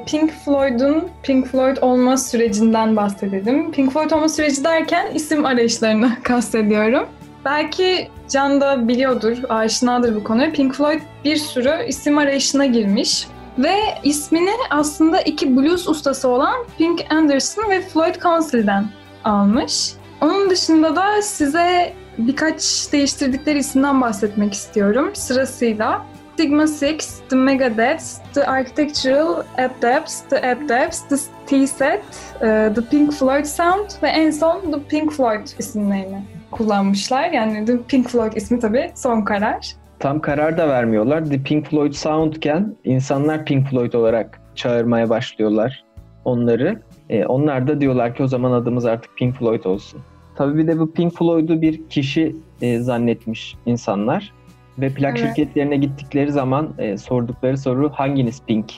Pink 0.06 0.32
Floyd'un 0.32 1.10
Pink 1.24 1.48
Floyd 1.48 1.78
olma 1.82 2.18
sürecinden 2.18 2.96
bahsedelim. 2.96 3.72
Pink 3.72 3.94
Floyd 3.94 4.12
olma 4.12 4.30
süreci 4.30 4.64
derken 4.64 5.12
isim 5.14 5.46
arayışlarını 5.46 6.12
kastediyorum. 6.24 7.08
Belki 7.46 8.10
Can 8.30 8.62
da 8.62 8.88
biliyordur, 8.88 9.38
aşinadır 9.50 10.16
bu 10.16 10.24
konuya. 10.24 10.52
Pink 10.52 10.76
Floyd 10.76 11.00
bir 11.26 11.36
sürü 11.36 11.86
isim 11.88 12.18
arayışına 12.18 12.66
girmiş. 12.66 13.28
Ve 13.58 13.76
ismini 14.04 14.50
aslında 14.70 15.22
iki 15.22 15.58
blues 15.58 15.88
ustası 15.88 16.28
olan 16.28 16.56
Pink 16.78 17.06
Anderson 17.10 17.70
ve 17.70 17.82
Floyd 17.82 18.16
Council'den 18.16 18.86
almış. 19.24 19.94
Onun 20.22 20.50
dışında 20.50 20.96
da 20.96 21.22
size 21.22 21.94
birkaç 22.18 22.88
değiştirdikleri 22.92 23.60
isimden 23.60 24.02
bahsetmek 24.02 24.54
istiyorum. 24.54 25.12
Sırasıyla 25.14 26.06
Sigma 26.38 26.68
Six, 26.68 27.22
The 27.30 27.36
Megadeths, 27.36 28.20
The 28.34 28.48
Architectural 28.48 29.44
Adepts, 29.58 30.22
The 30.22 30.38
Adepts, 30.52 31.02
The 31.02 31.18
T-Set, 31.46 32.04
e, 32.42 32.74
The 32.76 32.82
Pink 32.92 33.14
Floyd 33.14 33.46
Sound 33.46 34.04
ve 34.04 34.08
en 34.08 34.32
son 34.32 34.72
The 34.72 34.80
Pink 34.90 35.12
Floyd 35.12 35.48
isimlerini 35.60 36.24
kullanmışlar. 36.52 37.30
Yani 37.32 37.66
The 37.66 37.78
Pink 37.88 38.10
Floyd 38.10 38.34
ismi 38.36 38.60
tabii 38.60 38.92
son 38.96 39.22
karar. 39.22 39.76
Tam 40.00 40.22
karar 40.22 40.58
da 40.58 40.70
vermiyorlar. 40.70 41.26
The 41.26 41.44
Pink 41.44 41.66
Floyd 41.66 41.94
Soundken 41.94 42.76
insanlar 42.84 43.46
Pink 43.46 43.68
Floyd 43.68 43.94
olarak 43.94 44.42
çağırmaya 44.56 45.10
başlıyorlar 45.10 45.84
onları. 46.26 46.82
E, 47.10 47.26
onlar 47.26 47.68
da 47.68 47.82
diyorlar 47.82 48.16
ki 48.16 48.24
o 48.24 48.28
zaman 48.28 48.52
adımız 48.52 48.86
artık 48.86 49.18
Pink 49.18 49.36
Floyd 49.36 49.64
olsun. 49.64 50.02
Tabii 50.36 50.58
bir 50.58 50.68
de 50.68 50.80
bu 50.80 50.92
Pink 50.92 51.18
Floyd'u 51.18 51.62
bir 51.62 51.90
kişi 51.90 52.36
e, 52.62 52.80
zannetmiş 52.80 53.56
insanlar. 53.66 54.34
Ve 54.80 54.90
plak 54.90 55.20
Evet. 55.20 55.28
şirketlerine 55.28 55.78
gittikleri 55.78 56.32
zaman 56.32 56.74
e, 56.78 56.98
sordukları 56.98 57.58
soru 57.58 57.90
hanginiz 57.90 58.42
Pink 58.48 58.74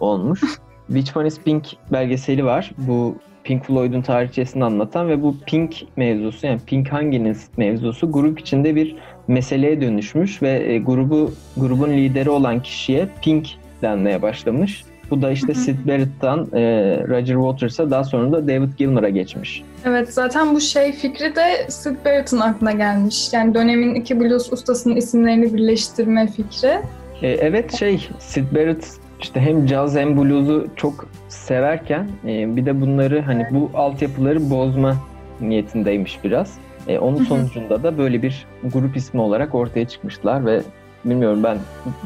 olmuş. 0.00 0.40
Which 0.86 1.16
One 1.16 1.26
is 1.26 1.40
Pink 1.40 1.66
belgeseli 1.92 2.44
var. 2.44 2.70
Bu 2.78 3.16
Pink 3.44 3.64
Floyd'un 3.64 4.02
tarihçesini 4.02 4.64
anlatan 4.64 5.08
ve 5.08 5.22
bu 5.22 5.36
Pink 5.46 5.74
mevzusu 5.96 6.46
yani 6.46 6.60
Pink 6.66 6.92
hanginiz 6.92 7.48
mevzusu 7.56 8.12
grup 8.12 8.40
içinde 8.40 8.76
bir 8.76 8.96
meseleye 9.28 9.80
dönüşmüş 9.80 10.42
ve 10.42 10.50
e, 10.50 10.78
grubu 10.78 11.30
grubun 11.56 11.90
lideri 11.90 12.30
olan 12.30 12.62
kişiye 12.62 13.08
Pink 13.22 13.48
denmeye 13.82 14.22
başlamış. 14.22 14.84
Bu 15.10 15.22
da 15.22 15.30
işte 15.30 15.54
Sid 15.54 15.86
Barrett'tan 15.86 16.48
e, 16.52 16.60
Roger 17.08 17.34
Waters'a 17.34 17.90
daha 17.90 18.04
sonra 18.04 18.32
da 18.32 18.48
David 18.48 18.72
Gilmour'a 18.78 19.08
geçmiş. 19.08 19.62
Evet 19.84 20.14
zaten 20.14 20.54
bu 20.54 20.60
şey 20.60 20.92
fikri 20.92 21.36
de 21.36 21.66
Sid 21.68 21.96
Barrett'ın 22.04 22.40
aklına 22.40 22.72
gelmiş. 22.72 23.32
Yani 23.32 23.54
dönemin 23.54 23.94
iki 23.94 24.20
blues 24.20 24.52
ustasının 24.52 24.96
isimlerini 24.96 25.54
birleştirme 25.54 26.26
fikri. 26.26 26.78
E, 27.22 27.28
evet 27.28 27.78
şey 27.78 28.08
Sid 28.18 28.44
Barrett 28.54 28.86
işte 29.20 29.40
hem 29.40 29.66
caz 29.66 29.96
hem 29.96 30.16
blues'u 30.16 30.66
çok 30.76 31.08
severken 31.28 32.08
e, 32.26 32.56
bir 32.56 32.66
de 32.66 32.80
bunları 32.80 33.20
hani 33.20 33.46
bu 33.50 33.70
altyapıları 33.74 34.50
bozma 34.50 34.96
niyetindeymiş 35.40 36.18
biraz. 36.24 36.58
E, 36.88 36.98
onun 36.98 37.24
sonucunda 37.24 37.82
da 37.82 37.98
böyle 37.98 38.22
bir 38.22 38.46
grup 38.64 38.96
ismi 38.96 39.20
olarak 39.20 39.54
ortaya 39.54 39.88
çıkmışlar 39.88 40.46
ve 40.46 40.62
bilmiyorum 41.04 41.42
ben 41.42 41.58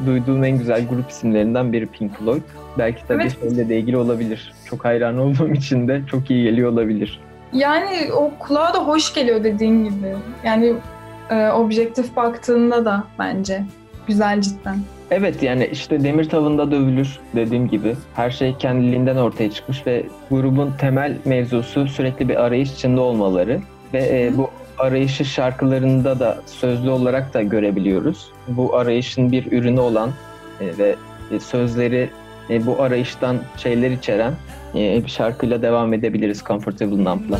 duyduğum 0.05 0.43
en 0.43 0.57
güzel 0.57 0.87
grup 0.87 1.09
isimlerinden 1.09 1.73
biri 1.73 1.85
Pink 1.85 2.17
Floyd. 2.17 2.41
Belki 2.77 3.07
tabii 3.07 3.21
Evet. 3.23 3.37
şeyle 3.41 3.69
de 3.69 3.77
ilgili 3.79 3.97
olabilir. 3.97 4.53
Çok 4.69 4.85
hayran 4.85 5.17
olduğum 5.17 5.49
için 5.53 5.87
de 5.87 6.01
çok 6.11 6.29
iyi 6.31 6.43
geliyor 6.43 6.71
olabilir. 6.71 7.19
Yani 7.53 8.13
o 8.13 8.31
kulağa 8.39 8.73
da 8.73 8.77
hoş 8.87 9.13
geliyor 9.13 9.43
dediğin 9.43 9.83
gibi. 9.83 10.15
Yani 10.43 10.73
e, 11.29 11.49
objektif 11.49 12.15
baktığında 12.15 12.85
da 12.85 13.03
bence 13.19 13.63
güzel 14.07 14.41
cidden. 14.41 14.77
Evet 15.11 15.43
yani 15.43 15.69
işte 15.71 16.03
demir 16.03 16.29
tavında 16.29 16.71
dövülür 16.71 17.19
dediğim 17.35 17.67
gibi. 17.67 17.95
Her 18.15 18.31
şey 18.31 18.55
kendiliğinden 18.57 19.15
ortaya 19.17 19.51
çıkmış 19.51 19.87
ve 19.87 20.03
grubun 20.31 20.73
temel 20.79 21.17
mevzusu 21.25 21.87
sürekli 21.87 22.29
bir 22.29 22.43
arayış 22.43 22.71
içinde 22.73 22.99
olmaları. 22.99 23.59
Ve 23.93 23.99
e, 23.99 24.37
bu 24.37 24.49
arayışı 24.79 25.25
şarkılarında 25.25 26.19
da 26.19 26.37
sözlü 26.45 26.89
olarak 26.89 27.33
da 27.33 27.41
görebiliyoruz. 27.41 28.31
Bu 28.47 28.75
arayışın 28.75 29.31
bir 29.31 29.51
ürünü 29.51 29.79
olan 29.79 30.11
e, 30.61 30.77
ve 30.77 30.95
e, 31.31 31.39
sözleri 31.39 32.09
e, 32.49 32.65
bu 32.65 32.81
arayıştan 32.81 33.37
şeyler 33.57 33.91
içeren 33.91 34.33
bir 34.73 35.07
şarkıyla 35.07 35.61
devam 35.61 35.93
edebiliriz 35.93 36.43
Comfortable 36.43 37.03
Numb'la. 37.03 37.39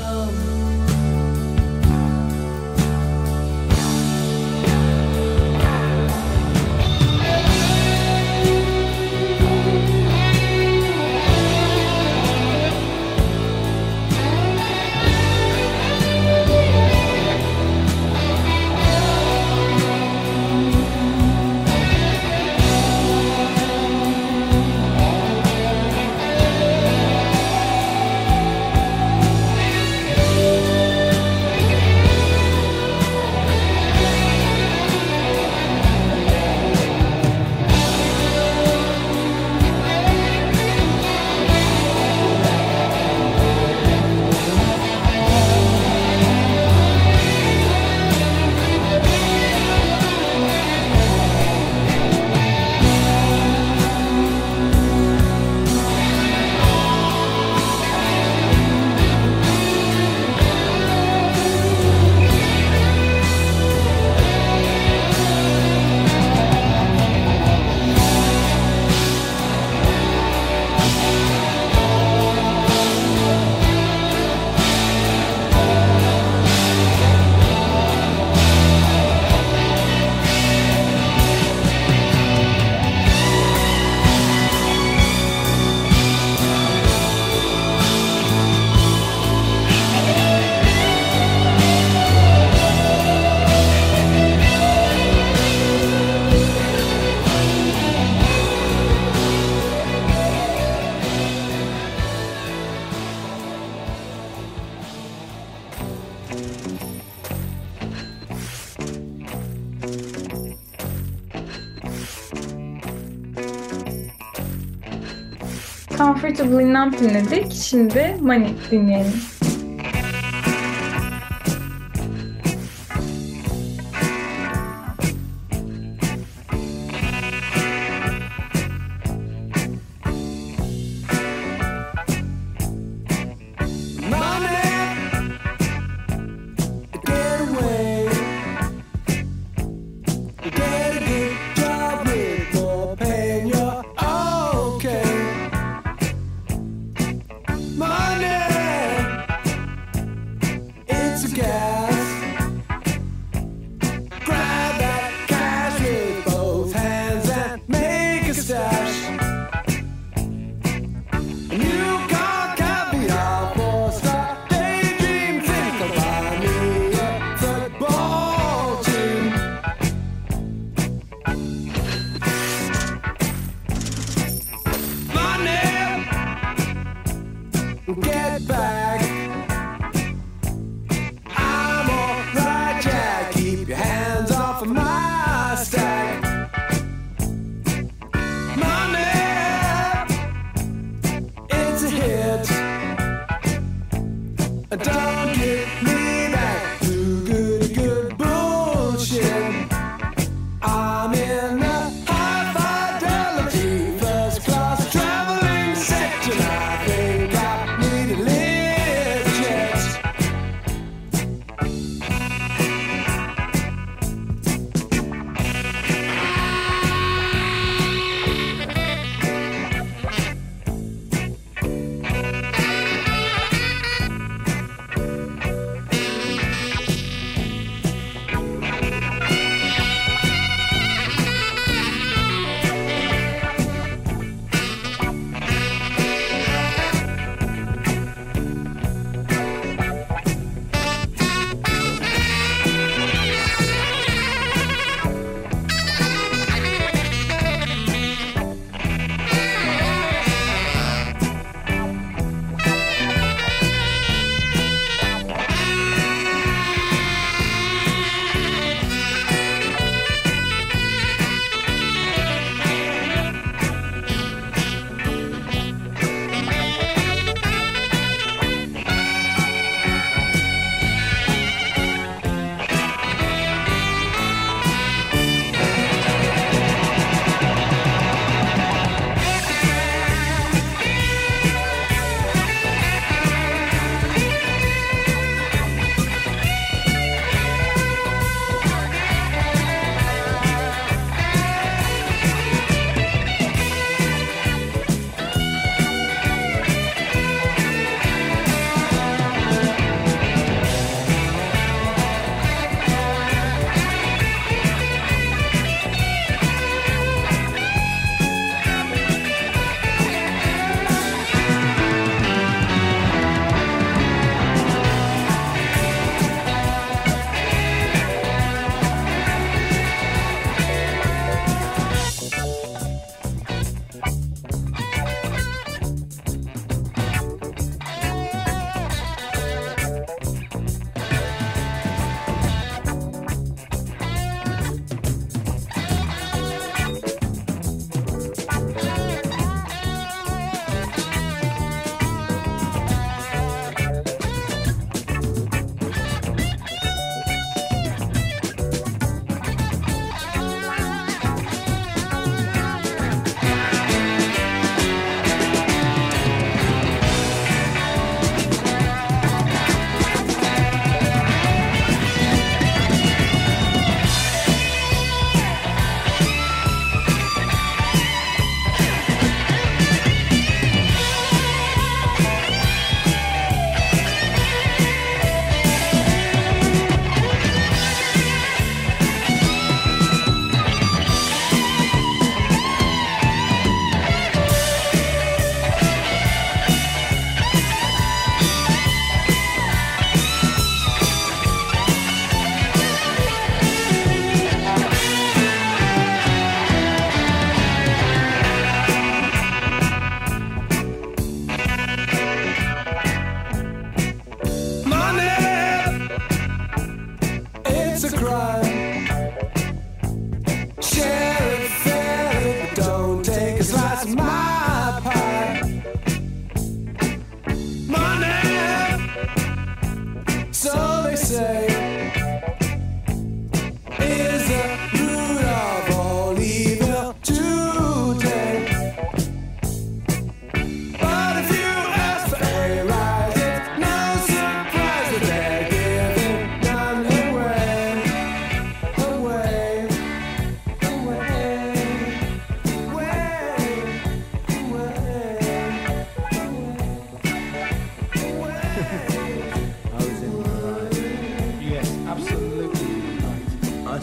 Comfortable 116.47 116.63
Enough 116.63 116.99
dinledik. 116.99 117.53
Şimdi 117.53 118.17
Money 118.21 118.53
dinleyelim. 118.71 119.37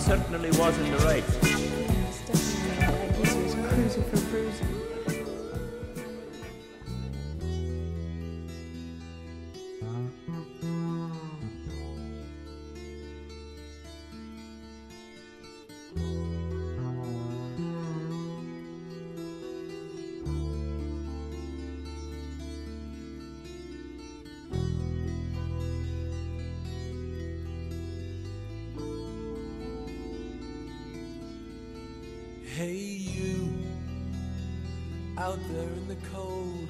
Certainly 0.04 0.50
was 0.58 0.76
in 0.78 0.90
the 0.90 0.98
right. 0.98 1.24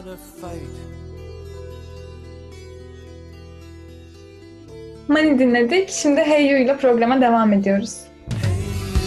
Without 0.00 0.14
a 0.14 0.16
fight. 0.16 0.60
Money 5.08 5.38
dinledik. 5.38 5.90
Şimdi 5.90 6.20
Hey 6.20 6.46
You 6.46 6.58
ile 6.58 6.76
programa 6.76 7.20
devam 7.20 7.52
ediyoruz. 7.52 7.96
Hey, 8.42 8.50
you 8.50 9.00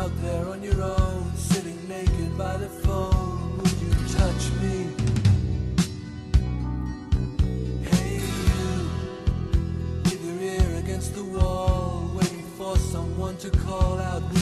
out 0.00 0.12
there 0.22 0.46
on 0.46 0.62
your 0.62 0.82
own, 0.82 1.24
sitting 1.38 1.88
naked 1.88 2.38
by 2.38 2.58
the 2.58 2.68
phone. 2.82 3.58
Would 3.58 3.80
you 3.82 3.90
touch 4.18 4.44
me? 4.62 4.86
Hey, 7.90 8.14
you 8.14 8.22
with 10.04 10.22
your 10.24 10.40
ear 10.42 10.78
against 10.84 11.14
the 11.14 11.24
wall, 11.38 12.16
waiting 12.16 12.46
for 12.58 12.76
someone 12.76 13.36
to 13.36 13.50
call 13.50 13.98
out. 13.98 14.41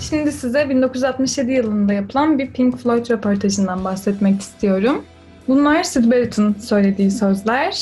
Şimdi 0.00 0.32
size 0.32 0.68
1967 0.68 1.52
yılında 1.52 1.92
yapılan 1.92 2.38
bir 2.38 2.52
Pink 2.52 2.78
Floyd 2.78 3.10
röportajından 3.10 3.84
bahsetmek 3.84 4.40
istiyorum. 4.40 5.04
Bunlar 5.48 5.82
Sid 5.82 6.10
Barrett'ın 6.10 6.54
söylediği 6.54 7.10
sözler. 7.10 7.78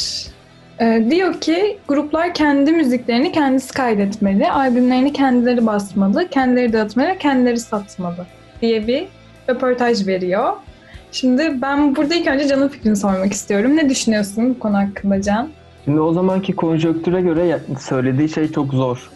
Ee, 0.80 1.06
diyor 1.10 1.40
ki 1.40 1.78
gruplar 1.88 2.34
kendi 2.34 2.72
müziklerini 2.72 3.32
kendisi 3.32 3.74
kaydetmeli, 3.74 4.50
albümlerini 4.50 5.12
kendileri 5.12 5.66
basmalı, 5.66 6.28
kendileri 6.28 6.72
dağıtmalı, 6.72 7.18
kendileri 7.18 7.60
satmalı 7.60 8.26
diye 8.62 8.86
bir 8.86 9.08
röportaj 9.50 10.06
veriyor. 10.06 10.52
Şimdi 11.12 11.62
ben 11.62 11.96
burada 11.96 12.14
ilk 12.14 12.26
önce 12.26 12.48
Can'ın 12.48 12.68
fikrini 12.68 12.96
sormak 12.96 13.32
istiyorum. 13.32 13.76
Ne 13.76 13.88
düşünüyorsun 13.88 14.54
bu 14.54 14.58
konu 14.58 14.76
hakkında 14.76 15.22
Can? 15.22 15.48
Şimdi 15.84 16.00
o 16.00 16.12
zamanki 16.12 16.52
konjonktüre 16.52 17.20
göre 17.20 17.60
söylediği 17.80 18.28
şey 18.28 18.52
çok 18.52 18.74
zor. 18.74 19.10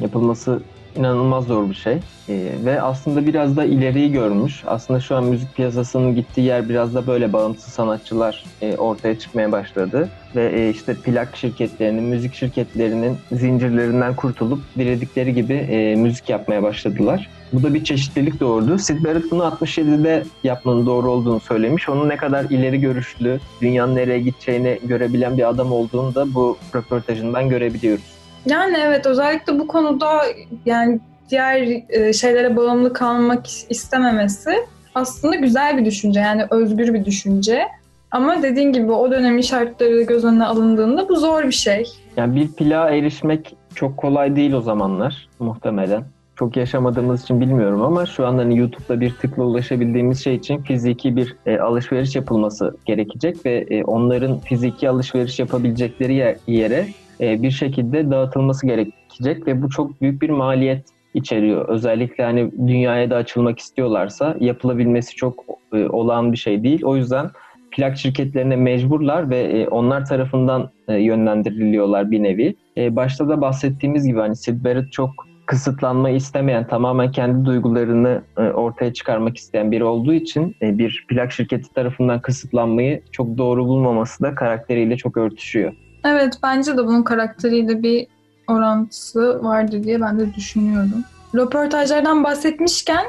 Yapılması 0.00 0.60
inanılmaz 0.96 1.44
zor 1.44 1.70
bir 1.70 1.74
şey. 1.74 1.98
Ee, 2.28 2.48
ve 2.64 2.82
aslında 2.82 3.26
biraz 3.26 3.56
da 3.56 3.64
ileriyi 3.64 4.12
görmüş. 4.12 4.62
Aslında 4.66 5.00
şu 5.00 5.16
an 5.16 5.24
müzik 5.24 5.56
piyasasının 5.56 6.14
gittiği 6.14 6.40
yer 6.40 6.68
biraz 6.68 6.94
da 6.94 7.06
böyle 7.06 7.32
bağımsız 7.32 7.72
sanatçılar 7.72 8.44
e, 8.62 8.76
ortaya 8.76 9.18
çıkmaya 9.18 9.52
başladı. 9.52 10.08
Ve 10.36 10.60
e, 10.60 10.70
işte 10.70 10.94
plak 10.94 11.36
şirketlerinin, 11.36 12.02
müzik 12.02 12.34
şirketlerinin 12.34 13.16
zincirlerinden 13.32 14.16
kurtulup 14.16 14.60
diledikleri 14.78 15.34
gibi 15.34 15.54
e, 15.54 15.96
müzik 15.96 16.28
yapmaya 16.28 16.62
başladılar. 16.62 17.28
Bu 17.52 17.62
da 17.62 17.74
bir 17.74 17.84
çeşitlilik 17.84 18.40
doğurdu. 18.40 18.78
Sid 18.78 19.04
Barrett 19.04 19.30
bunu 19.30 19.42
67'de 19.42 20.22
yapmanın 20.44 20.86
doğru 20.86 21.10
olduğunu 21.10 21.40
söylemiş. 21.40 21.88
Onun 21.88 22.08
ne 22.08 22.16
kadar 22.16 22.44
ileri 22.44 22.80
görüşlü, 22.80 23.40
dünyanın 23.60 23.96
nereye 23.96 24.20
gideceğini 24.20 24.78
görebilen 24.84 25.38
bir 25.38 25.48
adam 25.48 25.72
olduğunu 25.72 26.14
da 26.14 26.34
bu 26.34 26.58
röportajından 26.74 27.48
görebiliyoruz. 27.48 28.04
Yani 28.46 28.76
evet 28.86 29.06
özellikle 29.06 29.58
bu 29.58 29.66
konuda 29.66 30.22
yani 30.66 31.00
diğer 31.30 31.82
e, 31.88 32.12
şeylere 32.12 32.56
bağımlı 32.56 32.92
kalmak 32.92 33.46
istememesi 33.70 34.50
aslında 34.94 35.34
güzel 35.34 35.78
bir 35.78 35.84
düşünce 35.84 36.20
yani 36.20 36.44
özgür 36.50 36.94
bir 36.94 37.04
düşünce. 37.04 37.62
Ama 38.10 38.42
dediğin 38.42 38.72
gibi 38.72 38.92
o 38.92 39.10
dönemin 39.10 39.42
şartları 39.42 40.02
göz 40.02 40.24
önüne 40.24 40.44
alındığında 40.44 41.08
bu 41.08 41.16
zor 41.16 41.44
bir 41.44 41.52
şey. 41.52 41.86
Yani 42.16 42.36
bir 42.36 42.52
plağa 42.52 42.90
erişmek 42.90 43.56
çok 43.74 43.96
kolay 43.96 44.36
değil 44.36 44.52
o 44.52 44.60
zamanlar 44.60 45.28
muhtemelen. 45.38 46.04
Çok 46.38 46.56
yaşamadığımız 46.56 47.22
için 47.22 47.40
bilmiyorum 47.40 47.82
ama 47.82 48.06
şu 48.06 48.26
anda 48.26 48.42
hani 48.42 48.58
YouTube'da 48.58 49.00
bir 49.00 49.10
tıkla 49.10 49.44
ulaşabildiğimiz 49.44 50.24
şey 50.24 50.34
için 50.34 50.62
fiziki 50.62 51.16
bir 51.16 51.36
e, 51.46 51.58
alışveriş 51.58 52.16
yapılması 52.16 52.76
gerekecek 52.86 53.46
ve 53.46 53.66
e, 53.70 53.84
onların 53.84 54.40
fiziki 54.40 54.88
alışveriş 54.88 55.38
yapabilecekleri 55.38 56.14
yer- 56.14 56.38
yere 56.46 56.88
e, 57.20 57.42
bir 57.42 57.50
şekilde 57.50 58.10
dağıtılması 58.10 58.66
gerekecek 58.66 59.46
ve 59.46 59.62
bu 59.62 59.68
çok 59.70 60.00
büyük 60.00 60.22
bir 60.22 60.30
maliyet 60.30 60.88
içeriyor. 61.14 61.68
Özellikle 61.68 62.24
hani 62.24 62.52
dünyaya 62.66 63.10
da 63.10 63.16
açılmak 63.16 63.58
istiyorlarsa 63.58 64.36
yapılabilmesi 64.40 65.16
çok 65.16 65.44
e, 65.74 65.88
olağan 65.88 66.32
bir 66.32 66.38
şey 66.38 66.62
değil. 66.62 66.84
O 66.84 66.96
yüzden 66.96 67.30
plak 67.76 67.96
şirketlerine 67.96 68.56
mecburlar 68.56 69.30
ve 69.30 69.38
e, 69.38 69.68
onlar 69.68 70.06
tarafından 70.06 70.70
e, 70.88 70.94
yönlendiriliyorlar 70.94 72.10
bir 72.10 72.22
nevi. 72.22 72.56
E, 72.76 72.96
başta 72.96 73.28
da 73.28 73.40
bahsettiğimiz 73.40 74.06
gibi 74.06 74.18
hani 74.18 74.36
Sid 74.36 74.64
Barrett 74.64 74.92
çok 74.92 75.27
kısıtlanmayı 75.48 76.16
istemeyen, 76.16 76.66
tamamen 76.66 77.12
kendi 77.12 77.44
duygularını 77.44 78.22
e, 78.38 78.42
ortaya 78.42 78.94
çıkarmak 78.94 79.36
isteyen 79.36 79.72
biri 79.72 79.84
olduğu 79.84 80.12
için 80.12 80.56
e, 80.62 80.78
bir 80.78 81.06
plak 81.08 81.32
şirketi 81.32 81.72
tarafından 81.72 82.20
kısıtlanmayı 82.20 83.02
çok 83.12 83.38
doğru 83.38 83.66
bulmaması 83.66 84.22
da 84.22 84.34
karakteriyle 84.34 84.96
çok 84.96 85.16
örtüşüyor. 85.16 85.72
Evet 86.04 86.34
bence 86.42 86.76
de 86.76 86.86
bunun 86.86 87.02
karakteriyle 87.02 87.82
bir 87.82 88.06
orantısı 88.48 89.44
vardı 89.44 89.84
diye 89.84 90.00
ben 90.00 90.18
de 90.18 90.34
düşünüyorum. 90.34 91.04
Röportajlardan 91.34 92.24
bahsetmişken 92.24 93.04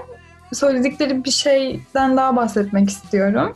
söyledikleri 0.53 1.23
bir 1.23 1.31
şeyden 1.31 2.17
daha 2.17 2.35
bahsetmek 2.35 2.89
istiyorum. 2.89 3.53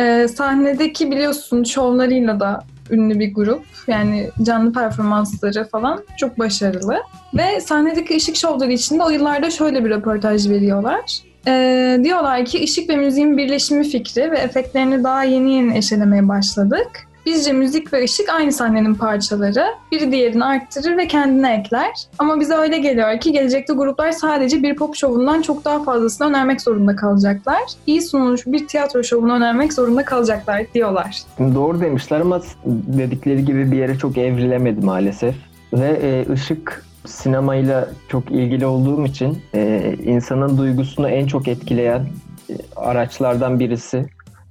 Ee, 0.00 0.28
sahnedeki 0.28 1.10
biliyorsun 1.10 1.64
şovlarıyla 1.64 2.40
da 2.40 2.64
ünlü 2.90 3.18
bir 3.18 3.34
grup. 3.34 3.62
Yani 3.88 4.30
canlı 4.42 4.72
performansları 4.72 5.68
falan 5.68 6.02
çok 6.18 6.38
başarılı. 6.38 7.02
Ve 7.34 7.60
sahnedeki 7.60 8.16
ışık 8.16 8.36
şovları 8.36 8.72
içinde 8.72 9.02
o 9.02 9.10
yıllarda 9.10 9.50
şöyle 9.50 9.84
bir 9.84 9.90
röportaj 9.90 10.50
veriyorlar. 10.50 11.20
Ee, 11.48 12.00
diyorlar 12.04 12.44
ki 12.44 12.64
ışık 12.64 12.88
ve 12.88 12.96
müziğin 12.96 13.36
birleşimi 13.36 13.84
fikri 13.84 14.30
ve 14.30 14.38
efektlerini 14.38 15.04
daha 15.04 15.24
yeni 15.24 15.54
yeni 15.54 15.78
eşelemeye 15.78 16.28
başladık. 16.28 17.08
Bizce 17.26 17.52
müzik 17.52 17.92
ve 17.92 18.04
ışık 18.04 18.28
aynı 18.28 18.52
sahnenin 18.52 18.94
parçaları. 18.94 19.66
Biri 19.92 20.12
diğerini 20.12 20.44
arttırır 20.44 20.96
ve 20.96 21.06
kendine 21.06 21.54
ekler. 21.54 21.90
Ama 22.18 22.40
bize 22.40 22.54
öyle 22.54 22.78
geliyor 22.78 23.20
ki 23.20 23.32
gelecekte 23.32 23.72
gruplar 23.72 24.12
sadece 24.12 24.62
bir 24.62 24.76
pop 24.76 24.96
şovundan 24.96 25.42
çok 25.42 25.64
daha 25.64 25.82
fazlasını 25.82 26.28
önermek 26.28 26.60
zorunda 26.60 26.96
kalacaklar. 26.96 27.62
İyi 27.86 28.02
sunulmuş 28.02 28.46
bir 28.46 28.66
tiyatro 28.66 29.04
şovunu 29.04 29.32
önermek 29.32 29.72
zorunda 29.72 30.04
kalacaklar 30.04 30.62
diyorlar. 30.74 31.22
Doğru 31.38 31.80
demişler 31.80 32.20
ama 32.20 32.40
dedikleri 32.66 33.44
gibi 33.44 33.72
bir 33.72 33.76
yere 33.76 33.98
çok 33.98 34.18
evrilemedi 34.18 34.86
maalesef. 34.86 35.34
Ve 35.72 35.88
e, 36.02 36.32
ışık 36.32 36.84
sinemayla 37.06 37.88
çok 38.08 38.30
ilgili 38.30 38.66
olduğum 38.66 39.06
için 39.06 39.38
e, 39.54 39.94
insanın 40.04 40.58
duygusunu 40.58 41.08
en 41.08 41.26
çok 41.26 41.48
etkileyen 41.48 42.06
e, 42.50 42.54
araçlardan 42.76 43.60
birisi. 43.60 44.06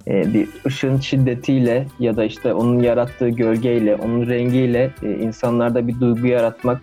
E, 0.08 0.34
bir 0.34 0.48
ışığın 0.66 1.00
şiddetiyle 1.00 1.86
ya 1.98 2.16
da 2.16 2.24
işte 2.24 2.54
onun 2.54 2.82
yarattığı 2.82 3.28
gölgeyle, 3.28 3.96
onun 3.96 4.26
rengiyle 4.26 4.90
e, 5.02 5.10
insanlarda 5.10 5.88
bir 5.88 6.00
duygu 6.00 6.26
yaratmak 6.26 6.80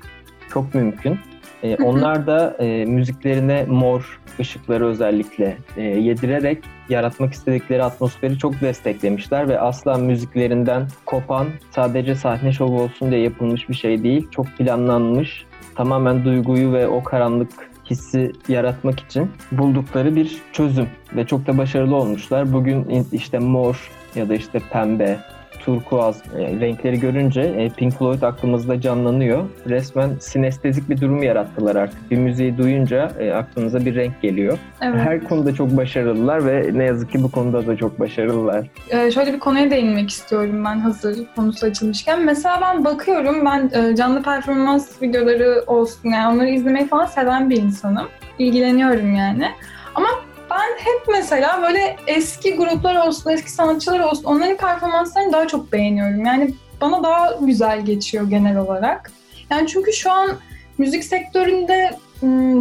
çok 0.54 0.76
mümkün. 0.76 1.20
E, 1.64 1.76
onlar 1.76 2.28
da 2.28 2.56
e, 2.60 2.86
müziklerine 2.86 3.66
mor 3.70 4.20
ışıkları 4.40 4.88
özellikle 4.88 5.58
e, 5.78 5.82
yedirerek 5.82 6.64
yaratmak 6.90 7.34
istedikleri 7.34 7.84
atmosferi 7.84 8.38
çok 8.38 8.62
desteklemişler 8.62 9.50
ve 9.50 9.60
asla 9.60 9.98
müziklerinden 9.98 10.88
kopan 11.06 11.48
sadece 11.72 12.16
sahne 12.16 12.52
şovu 12.52 12.82
olsun 12.82 13.12
diye 13.12 13.22
yapılmış 13.22 13.70
bir 13.70 13.74
şey 13.74 14.04
değil. 14.04 14.28
Çok 14.32 14.48
planlanmış, 14.58 15.46
tamamen 15.76 16.26
duyguyu 16.26 16.74
ve 16.74 16.88
o 16.88 17.04
karanlık 17.04 17.73
hissi 17.90 18.32
yaratmak 18.48 19.00
için 19.00 19.32
buldukları 19.52 20.16
bir 20.16 20.38
çözüm 20.54 20.88
ve 21.16 21.28
çok 21.28 21.48
da 21.48 21.58
başarılı 21.58 21.96
olmuşlar. 21.96 22.54
Bugün 22.54 23.08
işte 23.12 23.40
mor 23.40 23.92
ya 24.16 24.30
da 24.30 24.36
işte 24.36 24.62
pembe, 24.72 25.20
turkuaz 25.66 26.24
e, 26.38 26.60
renkleri 26.60 27.00
görünce 27.00 27.42
e, 27.42 27.70
Pink 27.70 27.94
Floyd 27.94 28.22
aklımızda 28.22 28.82
canlanıyor. 28.82 29.46
Resmen 29.70 30.10
sinestezik 30.20 30.90
bir 30.90 31.02
durum 31.02 31.24
yarattılar 31.24 31.76
artık. 31.76 32.12
Bir 32.12 32.18
müziği 32.18 32.58
duyunca 32.58 33.12
e, 33.20 33.32
aklınıza 33.32 33.86
bir 33.86 33.96
renk 33.96 34.22
geliyor. 34.22 34.58
Evet. 34.82 35.00
Her 35.00 35.24
konuda 35.24 35.54
çok 35.54 35.78
başarılılar 35.78 36.46
ve 36.46 36.70
ne 36.74 36.84
yazık 36.84 37.12
ki 37.12 37.24
bu 37.24 37.32
konuda 37.32 37.68
da 37.68 37.76
çok 37.76 38.00
başarılılar. 38.00 38.68
Ee, 38.90 39.12
şöyle 39.12 39.34
bir 39.34 39.40
konuya 39.40 39.72
değinmek 39.72 40.10
istiyorum 40.10 40.66
ben 40.66 40.80
hazır 40.80 41.18
konusu 41.36 41.66
açılmışken. 41.66 42.26
Mesela 42.26 42.60
ben 42.62 42.86
bakıyorum, 42.86 43.46
ben 43.46 43.72
e, 43.74 43.96
canlı 43.96 44.24
performans 44.24 45.02
videoları 45.02 45.64
olsun 45.68 46.10
yani 46.10 46.36
onları 46.36 46.50
izlemeyi 46.50 46.88
falan 46.88 47.06
seven 47.06 47.50
bir 47.50 47.58
insanım. 47.58 48.08
İlgileniyorum 48.40 49.16
yani. 49.16 49.48
Ama 49.96 50.08
ben 50.54 50.86
hep 50.86 51.08
mesela 51.08 51.62
böyle 51.62 51.96
eski 52.08 52.56
gruplar 52.56 53.08
olsun, 53.08 53.32
eski 53.32 53.52
sanatçılar 53.52 54.00
olsun 54.00 54.24
onların 54.24 54.58
performanslarını 54.58 55.34
daha 55.34 55.48
çok 55.48 55.72
beğeniyorum. 55.72 56.26
Yani 56.26 56.54
bana 56.82 57.04
daha 57.04 57.38
güzel 57.42 57.86
geçiyor 57.86 58.30
genel 58.30 58.58
olarak. 58.58 59.12
Yani 59.50 59.68
çünkü 59.68 59.94
şu 59.94 60.12
an 60.12 60.30
müzik 60.78 61.04
sektöründe 61.04 61.98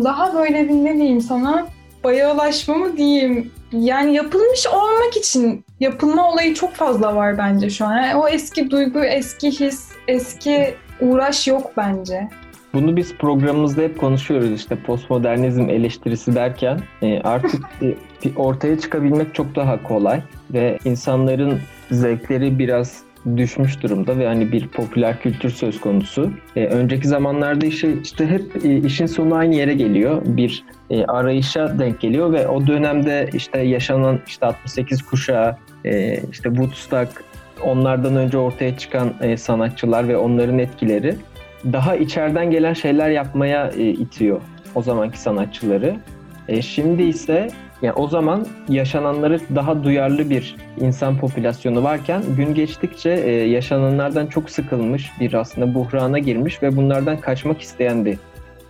daha 0.04 0.34
böyle 0.34 0.68
bir 0.68 0.74
ne 0.74 0.94
diyeyim 0.94 1.20
sana 1.20 1.66
bayağılaşma 2.04 2.74
mı 2.74 2.96
diyeyim 2.96 3.52
yani 3.72 4.14
yapılmış 4.14 4.66
olmak 4.66 5.16
için 5.16 5.64
yapılma 5.80 6.30
olayı 6.32 6.54
çok 6.54 6.74
fazla 6.74 7.16
var 7.16 7.38
bence 7.38 7.70
şu 7.70 7.86
an. 7.86 7.96
Yani 7.96 8.16
o 8.16 8.28
eski 8.28 8.70
duygu, 8.70 9.04
eski 9.04 9.60
his, 9.60 9.88
eski 10.08 10.74
uğraş 11.00 11.48
yok 11.48 11.72
bence. 11.76 12.28
Bunu 12.74 12.96
biz 12.96 13.14
programımızda 13.14 13.82
hep 13.82 13.98
konuşuyoruz 13.98 14.50
işte 14.50 14.76
postmodernizm 14.76 15.70
eleştirisi 15.70 16.34
derken 16.34 16.80
e, 17.02 17.20
artık 17.20 17.64
e, 17.82 17.94
ortaya 18.36 18.78
çıkabilmek 18.78 19.34
çok 19.34 19.56
daha 19.56 19.82
kolay 19.82 20.22
ve 20.52 20.78
insanların 20.84 21.60
zevkleri 21.90 22.58
biraz 22.58 23.02
düşmüş 23.36 23.82
durumda 23.82 24.18
ve 24.18 24.26
hani 24.26 24.52
bir 24.52 24.68
popüler 24.68 25.20
kültür 25.20 25.50
söz 25.50 25.80
konusu. 25.80 26.30
E, 26.56 26.66
önceki 26.66 27.08
zamanlarda 27.08 27.66
işte, 27.66 27.92
işte 28.02 28.26
hep 28.26 28.64
e, 28.64 28.76
işin 28.76 29.06
sonu 29.06 29.34
aynı 29.34 29.54
yere 29.54 29.74
geliyor. 29.74 30.22
Bir 30.24 30.64
e, 30.90 31.04
arayışa 31.04 31.78
denk 31.78 32.00
geliyor 32.00 32.32
ve 32.32 32.48
o 32.48 32.66
dönemde 32.66 33.30
işte 33.32 33.58
yaşanan 33.58 34.20
işte 34.26 34.46
68 34.46 35.02
kuşağı, 35.02 35.56
e, 35.84 36.20
işte 36.30 36.48
Woodstock, 36.48 37.24
onlardan 37.64 38.16
önce 38.16 38.38
ortaya 38.38 38.78
çıkan 38.78 39.14
e, 39.20 39.36
sanatçılar 39.36 40.08
ve 40.08 40.16
onların 40.16 40.58
etkileri 40.58 41.16
daha 41.72 41.96
içeriden 41.96 42.50
gelen 42.50 42.72
şeyler 42.72 43.10
yapmaya 43.10 43.68
e, 43.68 43.90
itiyor 43.90 44.40
o 44.74 44.82
zamanki 44.82 45.20
sanatçıları. 45.20 45.96
E, 46.48 46.62
şimdi 46.62 47.02
ise 47.02 47.48
yani 47.82 47.94
o 47.94 48.08
zaman 48.08 48.46
yaşananları 48.68 49.40
daha 49.54 49.84
duyarlı 49.84 50.30
bir 50.30 50.56
insan 50.80 51.18
popülasyonu 51.18 51.82
varken 51.82 52.22
gün 52.36 52.54
geçtikçe 52.54 53.10
e, 53.10 53.30
yaşananlardan 53.30 54.26
çok 54.26 54.50
sıkılmış 54.50 55.10
bir 55.20 55.34
aslında 55.34 55.74
buhrana 55.74 56.18
girmiş 56.18 56.62
ve 56.62 56.76
bunlardan 56.76 57.16
kaçmak 57.16 57.60
isteyen 57.60 58.04
bir 58.04 58.18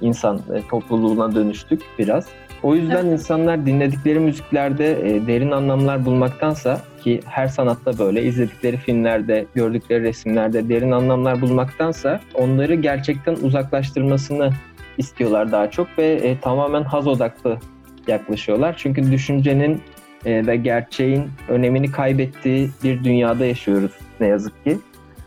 insan 0.01 0.37
e, 0.37 0.69
topluluğuna 0.69 1.35
dönüştük 1.35 1.83
biraz. 1.99 2.27
O 2.63 2.75
yüzden 2.75 3.07
insanlar 3.07 3.67
dinledikleri 3.67 4.19
müziklerde 4.19 4.91
e, 4.91 5.27
derin 5.27 5.51
anlamlar 5.51 6.05
bulmaktansa 6.05 6.81
ki 7.03 7.21
her 7.25 7.49
sanatta 7.49 7.99
böyle 7.99 8.23
izledikleri 8.23 8.77
filmlerde, 8.77 9.47
gördükleri 9.55 10.03
resimlerde 10.03 10.69
derin 10.69 10.91
anlamlar 10.91 11.41
bulmaktansa 11.41 12.21
onları 12.35 12.75
gerçekten 12.75 13.35
uzaklaştırmasını 13.35 14.51
istiyorlar 14.99 15.53
daha 15.53 15.71
çok 15.71 15.99
ve 15.99 16.13
e, 16.13 16.39
tamamen 16.39 16.83
haz 16.83 17.07
odaklı 17.07 17.59
yaklaşıyorlar. 18.07 18.75
Çünkü 18.79 19.13
düşüncenin 19.13 19.83
e, 20.25 20.47
ve 20.47 20.57
gerçeğin 20.57 21.31
önemini 21.49 21.91
kaybettiği 21.91 22.71
bir 22.85 23.05
dünyada 23.05 23.45
yaşıyoruz 23.45 23.93
ne 24.21 24.27
yazık 24.27 24.65
ki. 24.65 24.79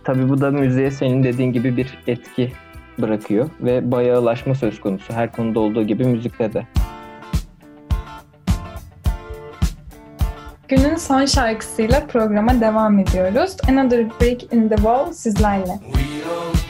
Tabii 0.04 0.30
bu 0.30 0.42
da 0.42 0.52
müziğe 0.52 0.92
senin 0.92 1.24
dediğin 1.24 1.54
gibi 1.54 1.78
bir 1.78 1.98
etki 2.08 2.52
bırakıyor 2.98 3.50
ve 3.62 3.92
bayağılaşma 3.92 4.56
söz 4.56 4.80
konusu 4.80 5.14
her 5.14 5.32
konuda 5.32 5.60
olduğu 5.60 5.84
gibi 5.84 6.06
müzikte 6.06 6.54
de. 6.54 6.68
Günün 10.68 10.96
son 10.96 11.26
şarkısıyla 11.26 12.08
programa 12.08 12.62
devam 12.62 13.00
ediyoruz. 13.00 13.58
Another 13.70 14.10
Break 14.10 14.54
in 14.54 14.70
the 14.70 14.76
Wall 14.76 15.14
sizlerle. 15.14 15.80
We 15.94 16.04
don't 16.26 16.65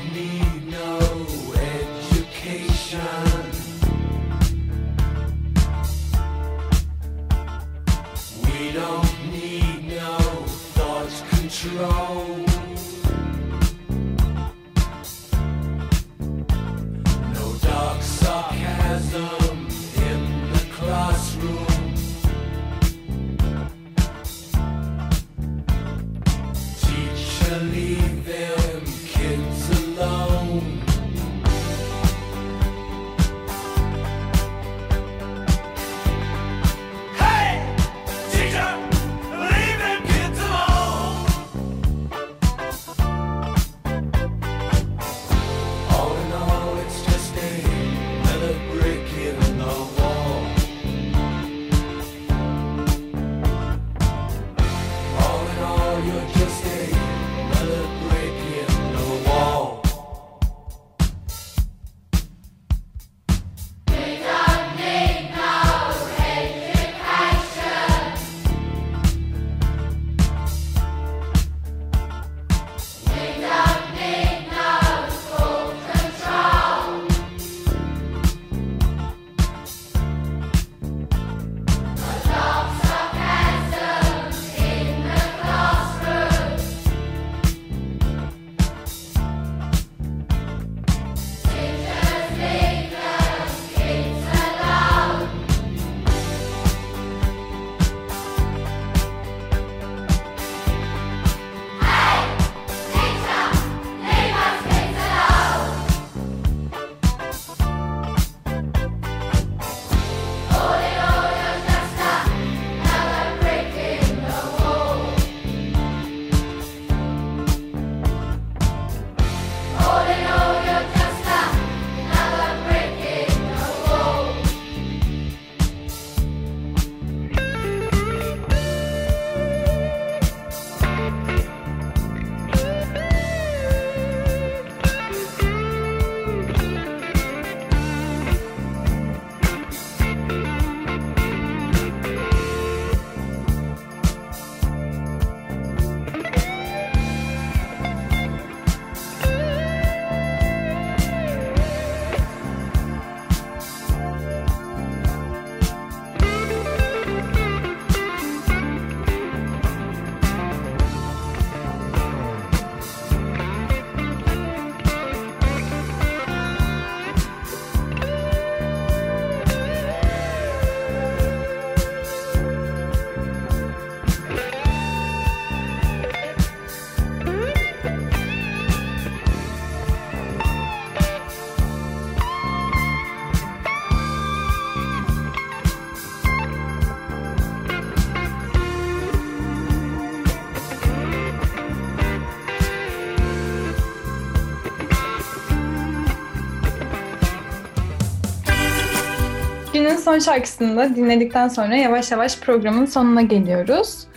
son 200.06 200.20
şarkısını 200.20 200.78
da 200.78 200.96
dinledikten 200.96 201.48
sonra 201.48 201.76
yavaş 201.76 202.12
yavaş 202.12 202.40
programın 202.40 202.86
sonuna 202.86 203.22
geliyoruz. 203.22 204.08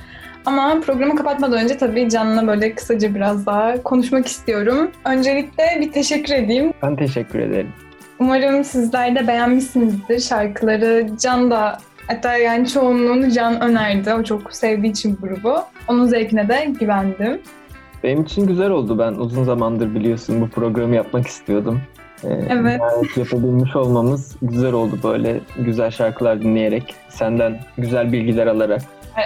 Ama 0.47 0.81
programı 0.81 1.17
kapatmadan 1.17 1.65
önce 1.65 1.77
tabii 1.79 2.11
Can'la 2.11 2.47
böyle 2.47 2.75
kısaca 2.75 3.15
biraz 3.15 3.47
daha 3.47 3.83
konuşmak 3.83 4.27
istiyorum. 4.27 4.91
Öncelikle 5.05 5.65
bir 5.81 5.93
teşekkür 5.93 6.35
edeyim. 6.35 6.73
Ben 6.83 6.97
teşekkür 6.97 7.39
ederim. 7.39 7.73
Umarım 8.19 8.65
sizler 8.65 9.15
de 9.17 9.29
beğenmişsinizdir 9.29 10.21
şarkıları. 10.21 11.07
Can 11.21 11.51
da 11.51 11.79
hatta 12.07 12.37
yani 12.37 12.69
çoğunluğunu 12.69 13.31
Can 13.31 13.61
önerdi. 13.61 14.15
O 14.15 14.23
çok 14.23 14.53
sevdiği 14.53 14.93
için 14.93 15.19
grubu. 15.23 15.57
Onun 15.89 16.07
zevkine 16.07 16.49
de 16.49 16.73
güvendim. 16.81 17.41
Benim 18.05 18.23
için 18.23 18.47
güzel 18.47 18.71
oldu. 18.71 18.99
Ben 18.99 19.13
uzun 19.13 19.45
zamandır 19.45 19.95
biliyorsun 19.95 20.41
bu 20.41 20.49
programı 20.49 20.95
yapmak 20.95 21.27
istiyordum. 21.27 21.81
Ee, 22.25 22.29
Evet. 22.51 22.81
yapabilmiş 23.17 23.77
olmamız 23.77 24.37
güzel 24.43 24.73
oldu 24.73 24.99
böyle 25.03 25.41
güzel 25.59 25.91
şarkılar 25.91 26.43
dinleyerek. 26.43 26.95
Senden 27.09 27.61
güzel 27.79 28.13
bilgiler 28.13 28.47
alarak. 28.47 28.83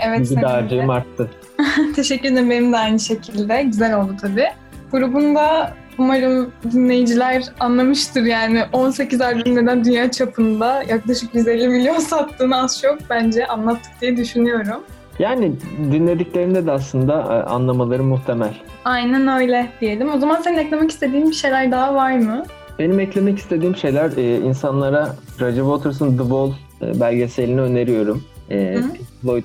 Evet, 0.07 0.21
Bilgi 0.21 0.43
dağarcığım 0.43 0.91
arttı. 0.91 1.31
Teşekkür 1.97 2.33
ederim 2.33 2.51
benim 2.51 2.73
de 2.73 2.77
aynı 2.79 3.01
şekilde. 3.01 3.63
Güzel 3.63 4.01
oldu 4.01 4.17
tabii. 4.21 4.47
Grubunda 4.93 5.73
umarım 5.99 6.53
dinleyiciler 6.73 7.45
anlamıştır 7.61 8.23
yani 8.23 8.63
18 8.73 9.21
albüm 9.21 9.55
neden 9.57 9.85
dünya 9.85 10.11
çapında 10.11 10.83
yaklaşık 10.89 11.35
150 11.35 11.69
milyon 11.69 11.99
sattığını 11.99 12.63
az 12.63 12.81
çok 12.83 12.99
bence 13.11 13.47
anlattık 13.47 13.93
diye 14.01 14.17
düşünüyorum. 14.17 14.81
Yani 15.19 15.53
dinlediklerinde 15.93 16.67
de 16.67 16.73
aslında 16.73 17.13
e, 17.15 17.51
anlamaları 17.51 18.03
muhtemel. 18.05 18.55
Aynen 18.85 19.29
öyle 19.41 19.67
diyelim. 19.81 20.15
O 20.15 20.19
zaman 20.19 20.41
senin 20.41 20.59
eklemek 20.59 20.91
istediğin 20.91 21.31
bir 21.31 21.35
şeyler 21.35 21.71
daha 21.71 21.95
var 21.95 22.13
mı? 22.19 22.45
Benim 22.79 23.01
eklemek 23.01 23.39
istediğim 23.39 23.77
şeyler 23.77 24.17
e, 24.17 24.37
insanlara 24.37 25.17
Roger 25.41 25.63
Waters'ın 25.63 26.11
The 26.17 26.23
Wall 26.23 26.51
e, 26.83 27.01
belgeselini 27.01 27.61
öneriyorum. 27.61 28.25
E, 28.51 28.75
Hı. 28.75 28.83
Floyd 29.23 29.45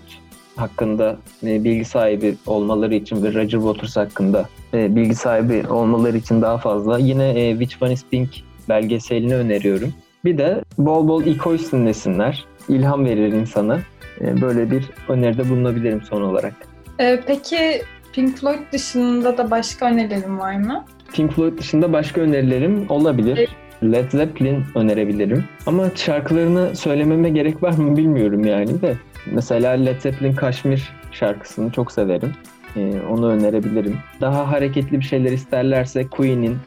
hakkında 0.55 1.17
e, 1.43 1.63
bilgi 1.63 1.85
sahibi 1.85 2.35
olmaları 2.45 2.95
için 2.95 3.23
ve 3.23 3.33
Roger 3.33 3.59
Waters 3.59 3.97
hakkında 3.97 4.49
e, 4.73 4.95
bilgi 4.95 5.15
sahibi 5.15 5.67
olmaları 5.69 6.17
için 6.17 6.41
daha 6.41 6.57
fazla. 6.57 6.97
Yine 6.97 7.29
e, 7.29 7.51
Which 7.51 7.83
One 7.83 7.93
is 7.93 8.05
Pink 8.11 8.29
belgeselini 8.69 9.35
öneriyorum. 9.35 9.93
Bir 10.25 10.37
de 10.37 10.63
bol 10.77 11.07
bol 11.07 11.25
Ecoys 11.25 11.71
dinlesinler. 11.71 12.45
İlham 12.69 13.05
verir 13.05 13.33
insana. 13.33 13.79
E, 14.21 14.41
böyle 14.41 14.71
bir 14.71 14.85
öneride 15.09 15.49
bulunabilirim 15.49 16.01
son 16.01 16.21
olarak. 16.21 16.53
Ee, 16.99 17.19
peki 17.27 17.81
Pink 18.13 18.37
Floyd 18.37 18.59
dışında 18.73 19.37
da 19.37 19.51
başka 19.51 19.85
önerilerin 19.85 20.39
var 20.39 20.55
mı? 20.55 20.85
Pink 21.13 21.31
Floyd 21.33 21.57
dışında 21.57 21.93
başka 21.93 22.21
önerilerim 22.21 22.85
olabilir. 22.89 23.37
Evet. 23.37 23.49
Led 23.83 24.11
Zeppelin 24.11 24.63
önerebilirim. 24.75 25.43
Ama 25.65 25.89
şarkılarını 25.95 26.75
söylememe 26.75 27.29
gerek 27.29 27.63
var 27.63 27.73
mı 27.73 27.97
bilmiyorum 27.97 28.45
yani 28.45 28.81
de. 28.81 28.95
Mesela 29.31 29.71
Led 29.71 30.01
Zeppelin 30.01 30.33
Kaşmir 30.33 30.89
şarkısını 31.11 31.71
çok 31.71 31.91
severim. 31.91 32.31
Ee, 32.75 32.93
onu 33.09 33.29
önerebilirim. 33.29 33.97
Daha 34.21 34.51
hareketli 34.51 34.99
bir 34.99 35.05
şeyler 35.05 35.31
isterlerse 35.31 36.07
Queen'in 36.07 36.57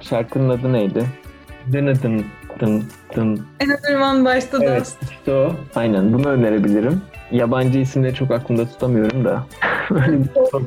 şarkının 0.00 0.48
adı 0.48 0.72
neydi? 0.72 1.04
Dın 1.72 1.86
dın 1.86 2.24
dın 2.60 2.84
dın. 3.16 3.46
En 3.60 3.68
azından 3.68 4.24
başta 4.24 4.60
da 4.60 4.64
Evet 4.64 4.96
işte 5.10 5.32
o. 5.32 5.52
Aynen 5.74 6.12
bunu 6.12 6.28
önerebilirim. 6.28 7.02
Yabancı 7.32 7.78
isimleri 7.78 8.14
çok 8.14 8.30
aklımda 8.30 8.66
tutamıyorum 8.68 9.24
da. 9.24 9.42
Öyle 9.90 10.18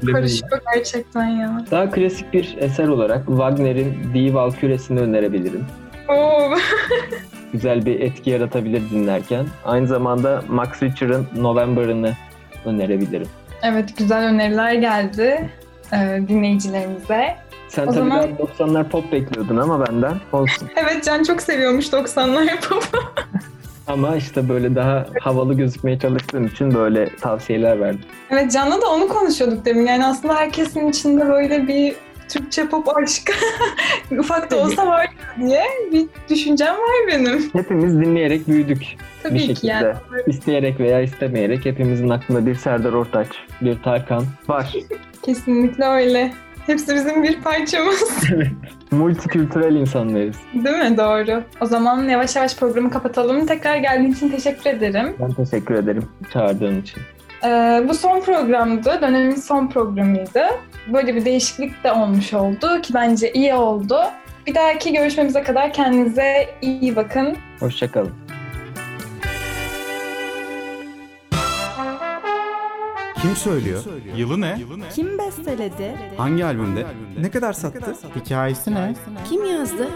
bir 0.01 0.11
karışıyor 0.13 0.61
gerçekten 0.75 1.25
ya. 1.27 1.65
Daha 1.71 1.89
klasik 1.91 2.33
bir 2.33 2.55
eser 2.59 2.87
olarak 2.87 3.25
Wagner'in 3.27 4.13
Die 4.13 4.25
Walküresini 4.27 4.99
önerebilirim. 4.99 5.65
Oo. 6.09 6.51
Güzel 7.53 7.85
bir 7.85 7.99
etki 7.99 8.29
yaratabilir 8.29 8.89
dinlerken. 8.89 9.45
Aynı 9.65 9.87
zamanda 9.87 10.43
Max 10.47 10.83
Richer'ın 10.83 11.27
November'ını 11.37 12.13
önerebilirim. 12.65 13.27
evet 13.63 13.97
güzel 13.97 14.23
öneriler 14.27 14.73
geldi 14.73 15.49
e, 15.93 16.19
dinleyicilerimize. 16.27 17.35
Sen 17.67 17.83
O 17.83 17.85
tabii 17.85 17.95
zaman- 17.95 18.19
daha 18.19 18.25
90'lar 18.67 18.89
pop 18.89 19.11
bekliyordun 19.11 19.57
ama 19.57 19.87
benden 19.87 20.13
olsun. 20.31 20.69
Evet 20.75 21.03
Can 21.03 21.23
çok 21.23 21.41
seviyormuş 21.41 21.87
90'lar 21.87 22.49
yapımı. 22.49 22.81
Ama 23.89 24.15
işte 24.15 24.49
böyle 24.49 24.75
daha 24.75 25.05
havalı 25.21 25.53
gözükmeye 25.53 25.99
çalıştığım 25.99 26.45
için 26.47 26.73
böyle 26.73 27.15
tavsiyeler 27.15 27.79
verdim. 27.79 28.01
Evet 28.29 28.51
Can'la 28.51 28.81
da 28.81 28.89
onu 28.89 29.07
konuşuyorduk 29.07 29.65
demin. 29.65 29.85
Yani 29.85 30.05
aslında 30.05 30.35
herkesin 30.35 30.89
içinde 30.89 31.29
böyle 31.29 31.67
bir 31.67 31.95
Türkçe 32.29 32.67
pop 32.67 32.97
aşkı 32.97 33.33
ufak 34.19 34.51
da 34.51 34.57
olsa 34.57 34.87
var 34.87 35.07
diye 35.39 35.63
bir 35.91 36.05
düşüncem 36.29 36.73
var 36.73 37.07
benim. 37.07 37.49
Hepimiz 37.53 37.99
dinleyerek 37.99 38.47
büyüdük 38.47 38.83
Tabii 39.23 39.35
bir 39.35 39.39
ki 39.39 39.47
şekilde. 39.47 39.71
yani. 39.71 39.95
İsteyerek 40.27 40.79
veya 40.79 41.01
istemeyerek 41.01 41.65
hepimizin 41.65 42.09
aklında 42.09 42.45
bir 42.45 42.55
Serdar 42.55 42.93
Ortaç, 42.93 43.27
bir 43.61 43.81
Tarkan 43.83 44.25
var. 44.47 44.73
Kesinlikle 45.21 45.85
öyle. 45.85 46.31
Hepsi 46.69 46.95
bizim 46.95 47.23
bir 47.23 47.41
parçamız. 47.41 48.03
Multikültürel 48.91 49.75
insanlarız. 49.75 50.35
Değil 50.53 50.77
mi? 50.77 50.97
Doğru. 50.97 51.43
O 51.61 51.65
zaman 51.65 52.09
yavaş 52.09 52.35
yavaş 52.35 52.55
programı 52.55 52.89
kapatalım. 52.89 53.45
Tekrar 53.45 53.77
geldiğin 53.77 54.11
için 54.11 54.29
teşekkür 54.29 54.69
ederim. 54.69 55.15
Ben 55.19 55.31
teşekkür 55.31 55.75
ederim 55.75 56.09
çağırdığın 56.33 56.81
için. 56.81 57.01
Ee, 57.45 57.83
bu 57.89 57.93
son 57.93 58.21
programdı. 58.21 58.99
Dönemin 59.01 59.35
son 59.35 59.67
programıydı. 59.67 60.43
Böyle 60.93 61.15
bir 61.15 61.25
değişiklik 61.25 61.83
de 61.83 61.91
olmuş 61.91 62.33
oldu 62.33 62.81
ki 62.81 62.93
bence 62.93 63.33
iyi 63.33 63.53
oldu. 63.53 63.99
Bir 64.47 64.55
dahaki 64.55 64.93
görüşmemize 64.93 65.43
kadar 65.43 65.73
kendinize 65.73 66.47
iyi 66.61 66.95
bakın. 66.95 67.37
Hoşçakalın. 67.59 68.13
Kim 73.21 73.35
söylüyor? 73.35 73.83
Yılı 74.15 74.41
ne? 74.41 74.59
Kim 74.95 75.17
besteledi? 75.17 75.95
Hangi 76.17 76.45
albümde? 76.45 76.85
Ne 77.19 77.31
kadar 77.31 77.53
sattı? 77.53 77.95
Hikayesi 78.15 78.73
ne? 78.75 78.95
Kim 79.29 79.45
yazdı? 79.45 79.87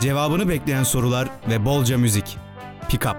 Cevabını 0.00 0.48
bekleyen 0.48 0.82
sorular 0.82 1.28
ve 1.50 1.64
bolca 1.64 1.98
müzik. 1.98 2.38
Pick 2.88 3.06
up. 3.06 3.16